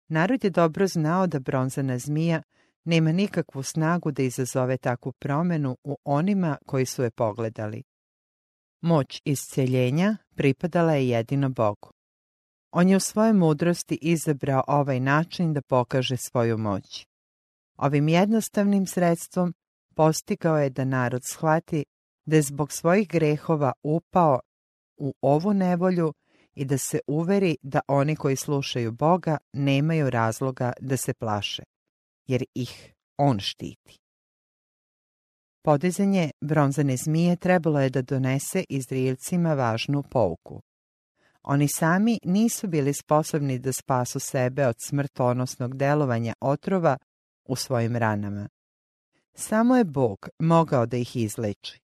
Narod 0.08 0.43
je 0.43 0.49
dobro 0.49 0.88
znao 0.88 1.27
da 1.27 1.39
bronzana 1.39 1.97
zmija 1.99 2.41
nema 2.84 3.12
nikakvu 3.12 3.63
snagu 3.63 4.12
da 4.12 4.23
izazove 4.23 4.77
takvu 4.77 5.12
promenu 5.12 5.77
u 5.84 5.97
onima 6.03 6.58
koji 6.65 6.86
su 6.86 7.03
je 7.03 7.12
pogledali. 7.12 7.84
Moć 8.84 9.22
isceljenja 9.26 10.17
pripadala 10.36 10.93
je 10.93 11.10
jedino 11.10 11.50
Bogu. 11.50 11.91
On 12.72 12.89
je 12.89 12.98
u 12.98 13.00
svojoj 13.00 13.34
mudrosti 13.34 14.00
izabrao 14.02 14.63
ovaj 14.67 15.00
način 15.00 15.54
da 15.54 15.62
pokaže 15.62 16.17
svoju 16.17 16.58
moć. 16.58 17.08
Ovim 17.78 18.08
jednostavnim 18.08 18.88
sredstvom 18.88 19.54
postigao 19.96 20.58
je 20.58 20.69
da 20.69 20.86
narod 20.86 21.24
shvati 21.26 21.86
da 22.26 22.36
je 22.36 22.41
zbog 22.41 22.72
svojih 22.72 23.08
grehova 23.08 23.72
upao 23.84 24.39
u 24.98 25.13
ovu 25.22 25.54
nevolju 25.54 26.13
i 26.54 26.65
da 26.65 26.78
se 26.78 27.00
uveri 27.08 27.58
da 27.62 27.80
oni 27.88 28.15
koji 28.15 28.36
slušaju 28.36 28.91
Boga 28.91 29.38
nemaju 29.54 30.10
razloga 30.10 30.74
da 30.80 30.98
se 30.98 31.13
plaše, 31.13 31.63
jer 32.28 32.43
ih 32.54 32.93
On 33.17 33.39
štiti. 33.39 34.02
Podizanje 35.65 36.32
bronzane 36.41 36.97
zmije 36.97 37.36
trebalo 37.36 37.82
je 37.82 37.89
da 37.89 38.02
donese 38.02 38.63
Izraelcima 38.69 39.54
važnu 39.54 40.04
pouku. 40.04 40.62
Oni 41.43 41.67
sami 41.67 42.19
nisu 42.23 42.67
bili 42.67 42.93
sposobni 42.93 43.60
da 43.60 43.73
spasu 43.73 44.19
sebe 44.19 44.67
od 44.67 44.76
smrtonosnog 44.80 45.78
delovanja 45.78 46.34
otrova 46.41 46.97
u 47.45 47.56
svojim 47.56 47.95
ranama. 47.95 48.49
Samo 49.34 49.76
je 49.76 49.84
Bog 49.84 50.30
mogao 50.39 50.86
da 50.86 50.97
ih 50.97 51.15
izleči. 51.15 51.80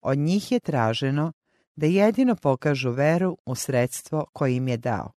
Od 0.00 0.18
njih 0.18 0.52
je 0.52 0.60
traženo 0.60 1.32
da 1.76 1.86
jedino 1.86 2.36
pokažu 2.36 2.90
veru 2.90 3.36
u 3.46 3.54
sredstvo 3.54 4.26
koje 4.32 4.56
im 4.56 4.68
je 4.68 4.76
dao. 4.76 5.12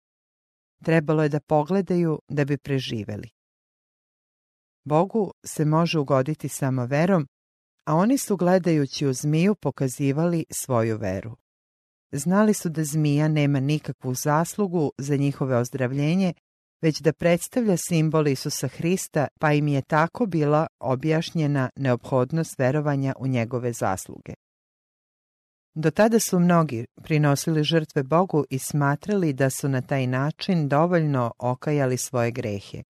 Trebalo 0.84 1.22
je 1.22 1.28
da 1.28 1.40
pogledaju 1.40 2.20
da 2.28 2.44
bi 2.44 2.58
preživeli. 2.58 3.30
Bogu 4.84 5.32
se 5.44 5.64
može 5.64 5.98
ugoditi 5.98 6.48
samo 6.48 6.86
verom, 6.86 7.26
a 7.84 7.94
oni 7.94 8.18
su 8.18 8.36
gledajući 8.36 9.06
u 9.06 9.12
zmiju 9.12 9.54
pokazivali 9.54 10.44
svoju 10.50 10.98
veru. 10.98 11.36
Znali 12.12 12.54
su 12.54 12.68
da 12.68 12.84
zmija 12.84 13.28
nema 13.28 13.60
nikakvu 13.60 14.14
zaslugu 14.14 14.92
za 14.98 15.16
njihove 15.16 15.56
ozdravljenje, 15.56 16.34
već 16.82 17.00
da 17.00 17.12
predstavlja 17.12 17.76
simbol 17.76 18.28
Isusa 18.28 18.68
Hrista, 18.68 19.28
pa 19.40 19.52
im 19.52 19.68
je 19.68 19.82
tako 19.82 20.26
bila 20.26 20.66
objašnjena 20.80 21.70
neophodnost 21.76 22.58
verovanja 22.58 23.14
u 23.18 23.26
njegove 23.26 23.72
zasluge. 23.72 24.34
Do 25.74 25.90
tada 25.90 26.20
su 26.20 26.40
mnogi 26.40 26.86
prinosili 27.02 27.64
žrtve 27.64 28.02
Bogu 28.02 28.44
i 28.50 28.58
smatrali 28.58 29.32
da 29.32 29.50
su 29.50 29.68
na 29.68 29.82
taj 29.82 30.06
način 30.06 30.68
dovoljno 30.68 31.32
okajali 31.38 31.96
svoje 31.96 32.30
grehe. 32.30 32.82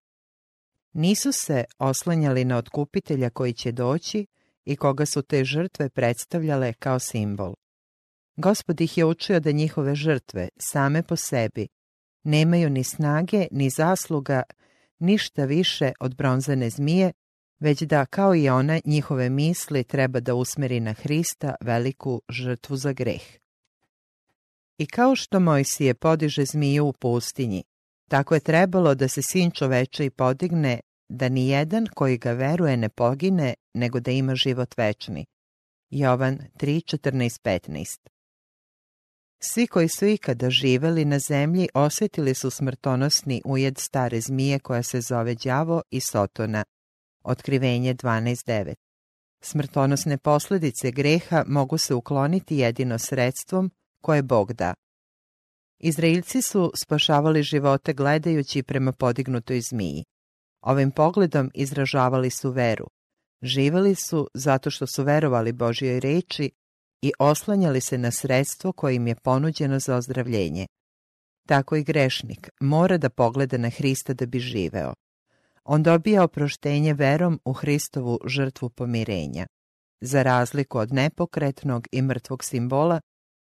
Nisu 0.93 1.33
se 1.33 1.65
oslanjali 1.79 2.45
na 2.45 2.57
otkupitelja 2.57 3.31
koji 3.31 3.53
će 3.53 3.73
doći 3.73 4.27
i 4.65 4.77
koga 4.77 5.07
su 5.07 5.23
te 5.23 5.45
žrtve 5.45 5.89
predstavljale 5.89 6.73
kao 6.73 6.99
simbol. 6.99 7.55
Gospod 8.37 8.81
ih 8.81 8.99
je 8.99 9.05
učio 9.05 9.41
da 9.41 9.51
njihove 9.51 9.95
žrtve 9.95 10.49
same 10.59 11.03
po 11.03 11.17
sebi 11.17 11.69
nemaju 12.25 12.71
ni 12.71 12.85
snage 12.85 13.47
ni 13.51 13.71
zasluga 13.71 14.43
ništa 14.99 15.45
više 15.45 15.93
od 16.01 16.17
bronzane 16.17 16.71
zmije 16.71 17.13
već 17.61 17.83
da, 17.83 18.07
kao 18.07 18.35
i 18.35 18.49
ona, 18.49 18.81
njihove 18.85 19.31
misli 19.31 19.85
treba 19.85 20.21
da 20.21 20.35
usmeri 20.35 20.81
na 20.81 20.93
Hrista 20.93 21.55
veliku 21.61 22.23
žrtvu 22.29 22.77
za 22.77 22.93
greh. 22.93 23.23
I 24.79 24.87
kao 24.87 25.17
što 25.17 25.41
Mojsije 25.41 25.95
podiže 25.95 26.45
zmiju 26.45 26.87
u 26.87 26.93
pustinji, 26.93 27.65
tako 28.09 28.35
je 28.35 28.41
trebalo 28.41 28.95
da 28.95 29.09
se 29.09 29.21
sin 29.23 29.51
čoveče 29.51 30.05
i 30.05 30.11
podigne, 30.11 30.81
da 31.13 31.29
ni 31.29 31.49
jedan 31.49 31.87
koji 31.95 32.19
ga 32.19 32.33
veruje 32.33 32.77
ne 32.77 32.89
pogine, 32.89 33.55
nego 33.75 34.01
da 34.01 34.11
ima 34.11 34.35
život 34.35 34.77
večni. 34.77 35.27
Jovan 35.91 36.39
3.14.15 36.55 38.09
Svi 39.41 39.67
koji 39.67 39.89
su 39.89 40.07
ikada 40.07 40.51
živeli 40.51 41.05
na 41.05 41.19
zemlji 41.19 41.69
osjetili 41.75 42.35
su 42.35 42.51
smrtonosni 42.51 43.43
ujed 43.45 43.79
stare 43.79 44.21
zmije 44.21 44.59
koja 44.59 44.83
se 44.83 45.01
zove 45.01 45.35
đavo 45.35 45.83
i 45.91 46.01
sotona, 46.01 46.65
Otkrivenje 47.25 47.95
12.9 47.95 48.75
Smrtonosne 49.45 50.19
posljedice 50.19 50.91
greha 50.91 51.45
mogu 51.47 51.79
se 51.79 51.95
ukloniti 51.95 52.57
jedino 52.57 52.99
sredstvom 52.99 53.71
koje 54.03 54.23
Bog 54.23 54.53
da. 54.53 54.75
Izraelci 55.79 56.43
su 56.43 56.73
spašavali 56.75 57.43
živote 57.43 57.93
gledajući 57.93 58.63
prema 58.63 58.93
podignutoj 58.93 59.61
zmiji. 59.61 60.05
Ovim 60.63 60.91
pogledom 60.91 61.51
izražavali 61.55 62.31
su 62.31 62.51
veru. 62.51 62.87
Živeli 63.43 63.95
su 63.95 64.29
zato 64.35 64.71
što 64.71 64.87
su 64.87 65.03
verovali 65.03 65.53
Božjoj 65.53 66.01
reči 66.01 66.51
i 67.03 67.13
oslanjali 67.19 67.81
se 67.81 67.99
na 67.99 68.11
sredstvo 68.11 68.73
koje 68.73 68.95
im 68.95 69.07
je 69.07 69.15
ponuđeno 69.15 69.79
za 69.79 69.97
ozdravljenje. 69.97 70.67
Tako 71.49 71.77
i 71.77 71.85
grešnik 71.85 72.51
mora 72.61 72.99
da 72.99 73.11
pogleda 73.11 73.59
na 73.59 73.71
Hrista 73.71 74.15
da 74.15 74.27
bi 74.27 74.39
živeo 74.39 74.93
on 75.65 75.83
dobija 75.83 76.25
oproštenje 76.25 76.95
verom 76.95 77.41
u 77.45 77.53
Hristovu 77.53 78.19
žrtvu 78.27 78.71
pomirenja. 78.71 79.47
Za 80.01 80.23
razliku 80.23 80.79
od 80.79 80.93
nepokretnog 80.93 81.89
i 81.93 82.03
mrtvog 82.03 82.45
simbola, 82.45 83.01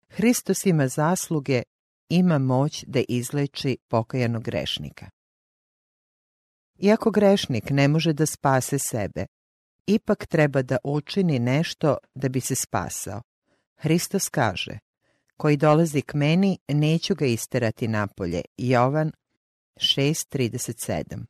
Hristos 0.09 0.67
ima 0.67 0.89
zasluge, 0.89 1.63
ima 2.09 2.39
moć 2.39 2.85
da 2.87 3.01
izleči 3.09 3.79
pokajanog 3.89 4.43
grešnika. 4.43 5.11
Iako 6.79 7.11
grešnik 7.11 7.71
ne 7.71 7.89
može 7.89 8.13
da 8.13 8.27
spase 8.27 8.79
sebe, 8.79 9.27
ipak 9.87 10.27
treba 10.27 10.63
da 10.63 10.77
učini 10.85 11.39
nešto 11.39 11.97
da 12.15 12.29
bi 12.29 12.41
se 12.41 12.55
spasao. 12.55 13.23
Hristos 13.77 14.29
kaže, 14.29 14.79
koji 15.37 15.57
dolazi 15.57 16.03
k 16.03 16.15
meni, 16.15 16.59
neću 16.69 17.15
ga 17.15 17.27
isterati 17.27 17.89
napolje. 17.89 18.43
Jovan 18.57 19.13
6.37 19.77 21.25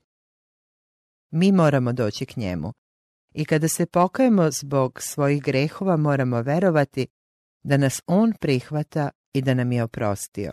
Mi 1.30 1.52
moramo 1.52 1.92
doći 1.92 2.26
k 2.26 2.36
njemu. 2.36 2.72
I 3.34 3.44
kada 3.44 3.68
se 3.68 3.86
pokajemo 3.86 4.50
zbog 4.50 5.02
svojih 5.02 5.42
grehova, 5.42 5.96
moramo 5.96 6.42
verovati 6.42 7.06
da 7.62 7.76
nas 7.76 8.02
On 8.06 8.32
prihvata 8.40 9.10
i 9.32 9.42
da 9.42 9.54
nam 9.54 9.72
je 9.72 9.82
oprostio. 9.82 10.52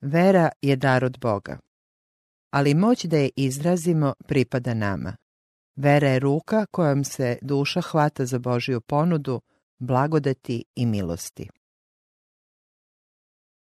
Vera 0.00 0.48
je 0.62 0.76
dar 0.76 1.04
od 1.04 1.18
Boga, 1.20 1.58
ali 2.52 2.74
moć 2.74 3.04
da 3.04 3.16
je 3.16 3.30
izrazimo 3.36 4.14
pripada 4.26 4.74
nama. 4.74 5.16
Vera 5.76 6.08
je 6.08 6.18
ruka 6.18 6.66
kojom 6.66 7.04
se 7.04 7.38
duša 7.42 7.80
hvata 7.80 8.26
za 8.26 8.38
Božiju 8.38 8.80
ponudu, 8.80 9.40
blagodati 9.78 10.64
i 10.74 10.86
milosti. 10.86 11.48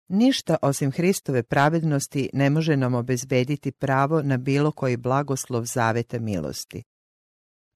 Ništa 0.08 0.56
osim 0.62 0.90
Hristove 0.92 1.42
pravednosti 1.42 2.30
ne 2.32 2.50
može 2.50 2.76
nam 2.76 2.94
obezbediti 2.94 3.72
pravo 3.72 4.22
na 4.22 4.36
bilo 4.36 4.72
koji 4.72 4.96
blagoslov 4.96 5.64
zaveta 5.64 6.18
milosti. 6.18 6.82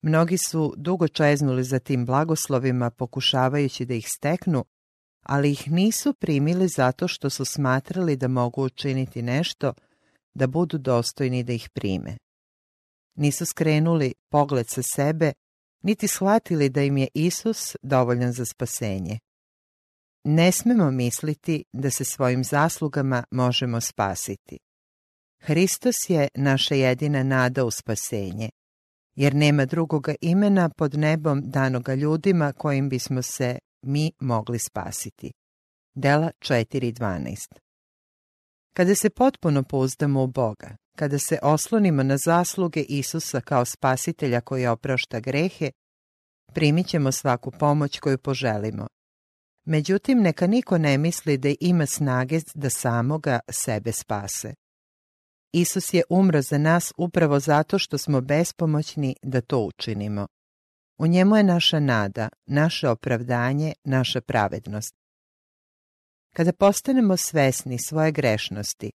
Mnogi 0.01 0.37
su 0.37 0.73
dugo 0.77 1.07
čeznuli 1.07 1.63
za 1.63 1.79
tim 1.79 2.05
blagoslovima 2.05 2.89
pokušavajući 2.89 3.85
da 3.85 3.93
ih 3.93 4.07
steknu, 4.17 4.65
ali 5.23 5.51
ih 5.51 5.71
nisu 5.71 6.13
primili 6.13 6.67
zato 6.67 7.07
što 7.07 7.29
su 7.29 7.45
smatrali 7.45 8.15
da 8.15 8.27
mogu 8.27 8.63
učiniti 8.63 9.21
nešto 9.21 9.73
da 10.33 10.47
budu 10.47 10.77
dostojni 10.77 11.43
da 11.43 11.53
ih 11.53 11.69
prime. 11.69 12.17
Nisu 13.15 13.45
skrenuli 13.45 14.13
pogled 14.29 14.69
sa 14.69 14.81
sebe, 14.95 15.33
niti 15.83 16.07
shvatili 16.07 16.69
da 16.69 16.81
im 16.81 16.97
je 16.97 17.07
Isus 17.13 17.75
dovoljan 17.81 18.33
za 18.33 18.45
spasenje. 18.45 19.19
Ne 20.23 20.51
smemo 20.51 20.91
misliti 20.91 21.63
da 21.73 21.91
se 21.91 22.05
svojim 22.05 22.43
zaslugama 22.43 23.23
možemo 23.31 23.81
spasiti. 23.81 24.59
Hristos 25.39 25.95
je 26.09 26.27
naša 26.35 26.75
jedina 26.75 27.23
nada 27.23 27.65
u 27.65 27.71
spasenje, 27.71 28.49
jer 29.15 29.35
nema 29.35 29.65
drugoga 29.65 30.15
imena 30.21 30.69
pod 30.69 30.93
nebom 30.93 31.41
danoga 31.45 31.95
ljudima 31.95 32.53
kojim 32.53 32.89
bismo 32.89 33.21
se 33.21 33.59
mi 33.81 34.11
mogli 34.19 34.59
spasiti. 34.59 35.31
Dela 35.95 36.31
4.12 36.39 37.62
Kada 38.73 38.95
se 38.95 39.09
potpuno 39.09 39.63
pouzdamo 39.63 40.23
u 40.23 40.27
Boga, 40.27 40.75
kada 40.97 41.19
se 41.19 41.39
oslonimo 41.41 42.03
na 42.03 42.17
zasluge 42.17 42.81
Isusa 42.81 43.41
kao 43.41 43.65
spasitelja 43.65 44.41
koji 44.41 44.67
oprašta 44.67 45.19
grehe, 45.19 45.71
primit 46.53 46.87
ćemo 46.87 47.11
svaku 47.11 47.51
pomoć 47.51 47.99
koju 47.99 48.17
poželimo. 48.17 48.87
Međutim, 49.65 50.21
neka 50.21 50.47
niko 50.47 50.77
ne 50.77 50.97
misli 50.97 51.37
da 51.37 51.49
ima 51.59 51.85
snage 51.85 52.39
da 52.55 52.69
samoga 52.69 53.39
sebe 53.49 53.91
spase. 53.91 54.53
Isus 55.53 55.93
je 55.93 56.03
umro 56.09 56.41
za 56.41 56.57
nas 56.57 56.93
upravo 56.97 57.39
zato 57.39 57.79
što 57.79 57.97
smo 57.97 58.21
bespomoćni 58.21 59.15
da 59.21 59.41
to 59.41 59.59
učinimo. 59.59 60.27
U 60.97 61.07
njemu 61.07 61.35
je 61.37 61.43
naša 61.43 61.79
nada, 61.79 62.29
naše 62.45 62.89
opravdanje, 62.89 63.73
naša 63.83 64.21
pravednost. 64.21 65.02
Kada 66.33 66.53
postanemo 66.53 67.17
svesni 67.17 67.77
svoje 67.79 68.11
grešnosti, 68.11 68.91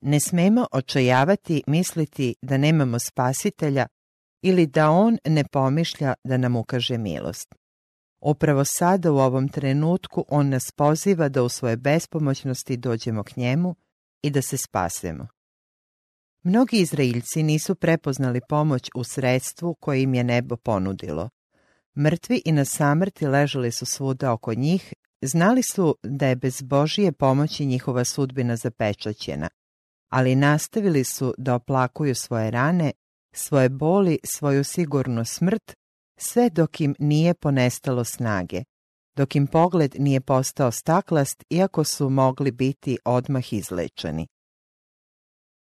ne 0.00 0.20
smemo 0.20 0.66
očajavati 0.72 1.62
misliti 1.66 2.34
da 2.42 2.58
nemamo 2.58 2.98
spasitelja 2.98 3.86
ili 4.42 4.66
da 4.66 4.90
on 4.90 5.18
ne 5.24 5.44
pomišlja 5.44 6.14
da 6.24 6.36
nam 6.36 6.56
ukaže 6.56 6.98
milost. 6.98 7.54
Upravo 8.20 8.64
sada 8.64 9.12
u 9.12 9.18
ovom 9.18 9.48
trenutku 9.48 10.24
on 10.28 10.48
nas 10.48 10.72
poziva 10.76 11.28
da 11.28 11.42
u 11.42 11.48
svoje 11.48 11.76
bespomoćnosti 11.76 12.76
dođemo 12.76 13.22
k 13.22 13.36
njemu 13.36 13.74
i 14.22 14.30
da 14.30 14.42
se 14.42 14.56
spasemo. 14.56 15.28
Mnogi 16.42 16.76
Izraeljci 16.76 17.42
nisu 17.42 17.74
prepoznali 17.74 18.40
pomoć 18.48 18.90
u 18.94 19.04
sredstvu 19.04 19.74
koje 19.74 20.02
im 20.02 20.14
je 20.14 20.24
nebo 20.24 20.56
ponudilo. 20.56 21.28
Mrtvi 21.98 22.42
i 22.44 22.52
na 22.52 22.64
samrti 22.64 23.26
ležali 23.26 23.72
su 23.72 23.86
svuda 23.86 24.32
oko 24.32 24.54
njih, 24.54 24.94
znali 25.22 25.62
su 25.62 25.96
da 26.02 26.26
je 26.26 26.36
bez 26.36 26.62
Božije 26.62 27.12
pomoći 27.12 27.66
njihova 27.66 28.04
sudbina 28.04 28.56
zapečaćena, 28.56 29.48
ali 30.08 30.34
nastavili 30.34 31.04
su 31.04 31.34
da 31.38 31.54
oplakuju 31.54 32.14
svoje 32.14 32.50
rane, 32.50 32.92
svoje 33.34 33.68
boli, 33.68 34.18
svoju 34.24 34.64
sigurnu 34.64 35.24
smrt, 35.24 35.74
sve 36.18 36.50
dok 36.50 36.80
im 36.80 36.94
nije 36.98 37.34
ponestalo 37.34 38.04
snage, 38.04 38.62
dok 39.16 39.36
im 39.36 39.46
pogled 39.46 39.94
nije 39.98 40.20
postao 40.20 40.70
staklast 40.70 41.44
iako 41.50 41.84
su 41.84 42.10
mogli 42.10 42.50
biti 42.50 42.98
odmah 43.04 43.52
izlečeni. 43.52 44.26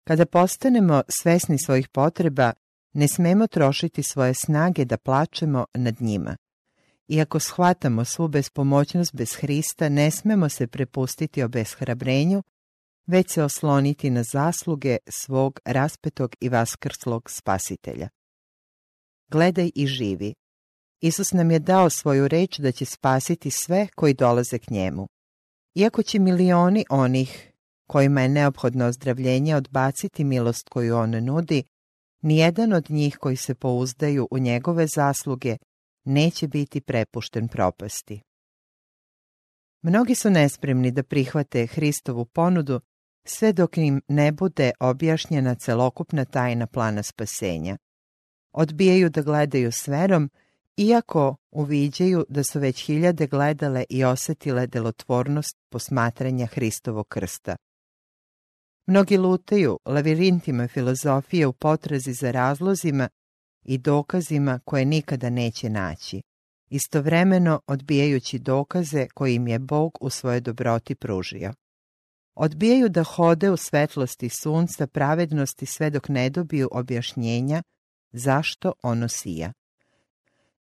Kada 0.07 0.27
postanemo 0.27 1.03
svesni 1.09 1.59
svojih 1.59 1.89
potreba, 1.89 2.53
ne 2.93 3.09
smemo 3.09 3.47
trošiti 3.47 4.03
svoje 4.03 4.35
snage 4.35 4.85
da 4.85 4.97
plačemo 4.97 5.67
nad 5.75 6.01
njima. 6.01 6.37
Iako 7.09 7.41
shvatamo 7.41 8.05
svu 8.05 8.29
bespomoćnost 8.29 9.15
bez 9.15 9.33
Hrista, 9.35 9.89
ne 9.89 10.11
smemo 10.11 10.49
se 10.49 10.67
prepustiti 10.67 11.43
obeshrabrenju, 11.43 12.43
već 13.07 13.31
se 13.31 13.43
osloniti 13.43 14.11
na 14.11 14.23
zasluge 14.23 14.97
svog 15.09 15.61
raspetog 15.65 16.35
i 16.41 16.49
vaskrslog 16.49 17.31
spasitelja. 17.31 18.09
Gledaj 19.31 19.71
i 19.75 19.87
živi. 19.87 20.35
Isus 21.01 21.33
nam 21.33 21.51
je 21.51 21.59
dao 21.59 21.91
svoju 21.91 22.29
reč 22.29 22.59
da 22.59 22.73
će 22.73 22.85
spasiti 22.85 23.51
sve 23.51 23.89
koji 23.97 24.15
dolaze 24.15 24.59
k 24.59 24.71
njemu. 24.71 25.07
Iako 25.75 26.03
će 26.03 26.19
milioni 26.19 26.85
onih 26.91 27.53
kojima 27.87 28.21
je 28.21 28.29
neophodno 28.29 28.87
ozdravljenje 28.87 29.57
odbaciti 29.57 30.25
milost 30.25 30.69
koju 30.69 30.97
on 30.97 31.25
nudi, 31.25 31.63
nijedan 32.23 32.73
od 32.73 32.91
njih 32.91 33.17
koji 33.17 33.37
se 33.37 33.55
pouzdaju 33.55 34.29
u 34.31 34.39
njegove 34.39 34.87
zasluge 34.87 35.57
neće 36.05 36.49
biti 36.49 36.81
prepušten 36.81 37.49
propasti. 37.49 38.21
Mnogi 39.83 40.15
su 40.15 40.31
nespremni 40.31 40.91
da 40.91 41.03
prihvate 41.03 41.67
Hristovu 41.67 42.25
ponudu 42.25 42.81
sve 43.25 43.53
dok 43.53 43.79
im 43.79 44.01
ne 44.09 44.33
bude 44.33 44.71
objašnjena 44.81 45.55
celokupna 45.55 46.25
tajna 46.25 46.67
plana 46.67 47.03
spasenja. 47.03 47.77
Odbijaju 48.53 49.11
da 49.11 49.23
gledaju 49.23 49.73
s 49.73 49.89
verom, 49.89 50.31
iako 50.77 51.37
uviđaju 51.51 52.25
da 52.29 52.45
su 52.45 52.61
već 52.61 52.87
hiljade 52.87 53.27
gledale 53.27 53.85
i 53.89 54.05
osetile 54.05 54.67
delotvornost 54.67 55.57
posmatranja 55.69 56.47
Hristovog 56.47 57.09
krsta. 57.09 57.57
Mnogi 58.87 59.17
lutaju 59.17 59.79
lavirintima 59.85 60.69
filozofije 60.69 61.47
u 61.47 61.53
potrazi 61.53 62.13
za 62.13 62.31
razlozima 62.31 63.09
i 63.65 63.79
dokazima 63.79 64.61
koje 64.65 64.85
nikada 64.85 65.31
neće 65.31 65.71
naći, 65.71 66.23
istovremeno 66.71 67.61
odbijajući 67.67 68.39
dokaze 68.39 69.07
koje 69.15 69.35
im 69.35 69.49
je 69.49 69.59
Bog 69.59 69.99
u 70.01 70.11
svojoj 70.11 70.41
dobroti 70.41 70.95
pružio. 70.95 71.55
Odbijaju 72.35 72.89
da 72.89 73.03
hode 73.03 73.51
u 73.51 73.57
svetlosti 73.57 74.29
sunca 74.29 74.87
pravednosti 74.87 75.67
sve 75.67 75.91
dok 75.91 76.09
ne 76.09 76.31
dobiju 76.31 76.69
objašnjenja 76.73 77.63
zašto 78.13 78.73
ono 78.83 79.09
sija. 79.09 79.53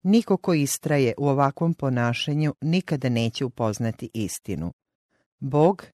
Niko 0.02 0.36
ko 0.36 0.54
istraje 0.54 1.14
u 1.18 1.28
ovakvom 1.28 1.74
ponašanju 1.74 2.54
nikada 2.60 3.08
neće 3.08 3.44
upoznati 3.44 4.10
istinu. 4.14 4.72
Bog 5.40 5.86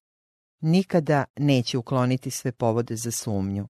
nikada 0.61 1.25
neće 1.37 1.79
ukloniti 1.79 2.31
sve 2.31 2.53
povode 2.53 2.97
za 2.97 3.11
sumnju. 3.11 3.69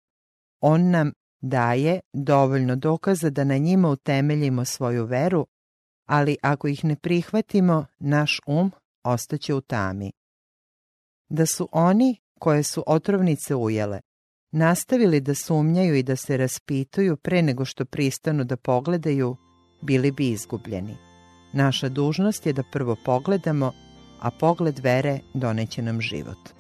On 0.59 0.89
nam 0.89 1.11
daje 1.41 1.99
dovoljno 2.13 2.75
dokaza 2.75 3.29
da 3.29 3.43
na 3.43 3.57
njima 3.57 3.89
utemeljimo 3.89 4.65
svoju 4.65 5.05
veru, 5.05 5.47
ali 6.05 6.37
ako 6.41 6.67
ih 6.67 6.85
ne 6.85 6.95
prihvatimo, 6.95 7.85
naš 7.99 8.39
um 8.47 8.71
ostaće 9.03 9.53
u 9.53 9.61
tami. 9.61 10.11
Da 11.29 11.45
su 11.45 11.69
oni, 11.71 12.17
koje 12.39 12.63
su 12.63 12.83
otrovnice 12.87 13.55
ujele, 13.55 13.99
nastavili 14.51 15.21
da 15.21 15.35
sumnjaju 15.35 15.95
i 15.95 16.03
da 16.03 16.15
se 16.15 16.37
raspituju 16.37 17.17
pre 17.17 17.41
nego 17.41 17.65
što 17.65 17.85
pristanu 17.85 18.43
da 18.43 18.57
pogledaju, 18.57 19.35
bili 19.81 20.11
bi 20.11 20.29
izgubljeni. 20.29 20.97
Naša 21.53 21.89
dužnost 21.89 22.45
je 22.45 22.53
da 22.53 22.63
prvo 22.71 22.95
pogledamo, 23.05 23.71
a 24.21 24.31
pogled 24.31 24.79
vere 24.79 25.19
doneće 25.33 25.81
nam 25.81 26.01
život. 26.01 26.56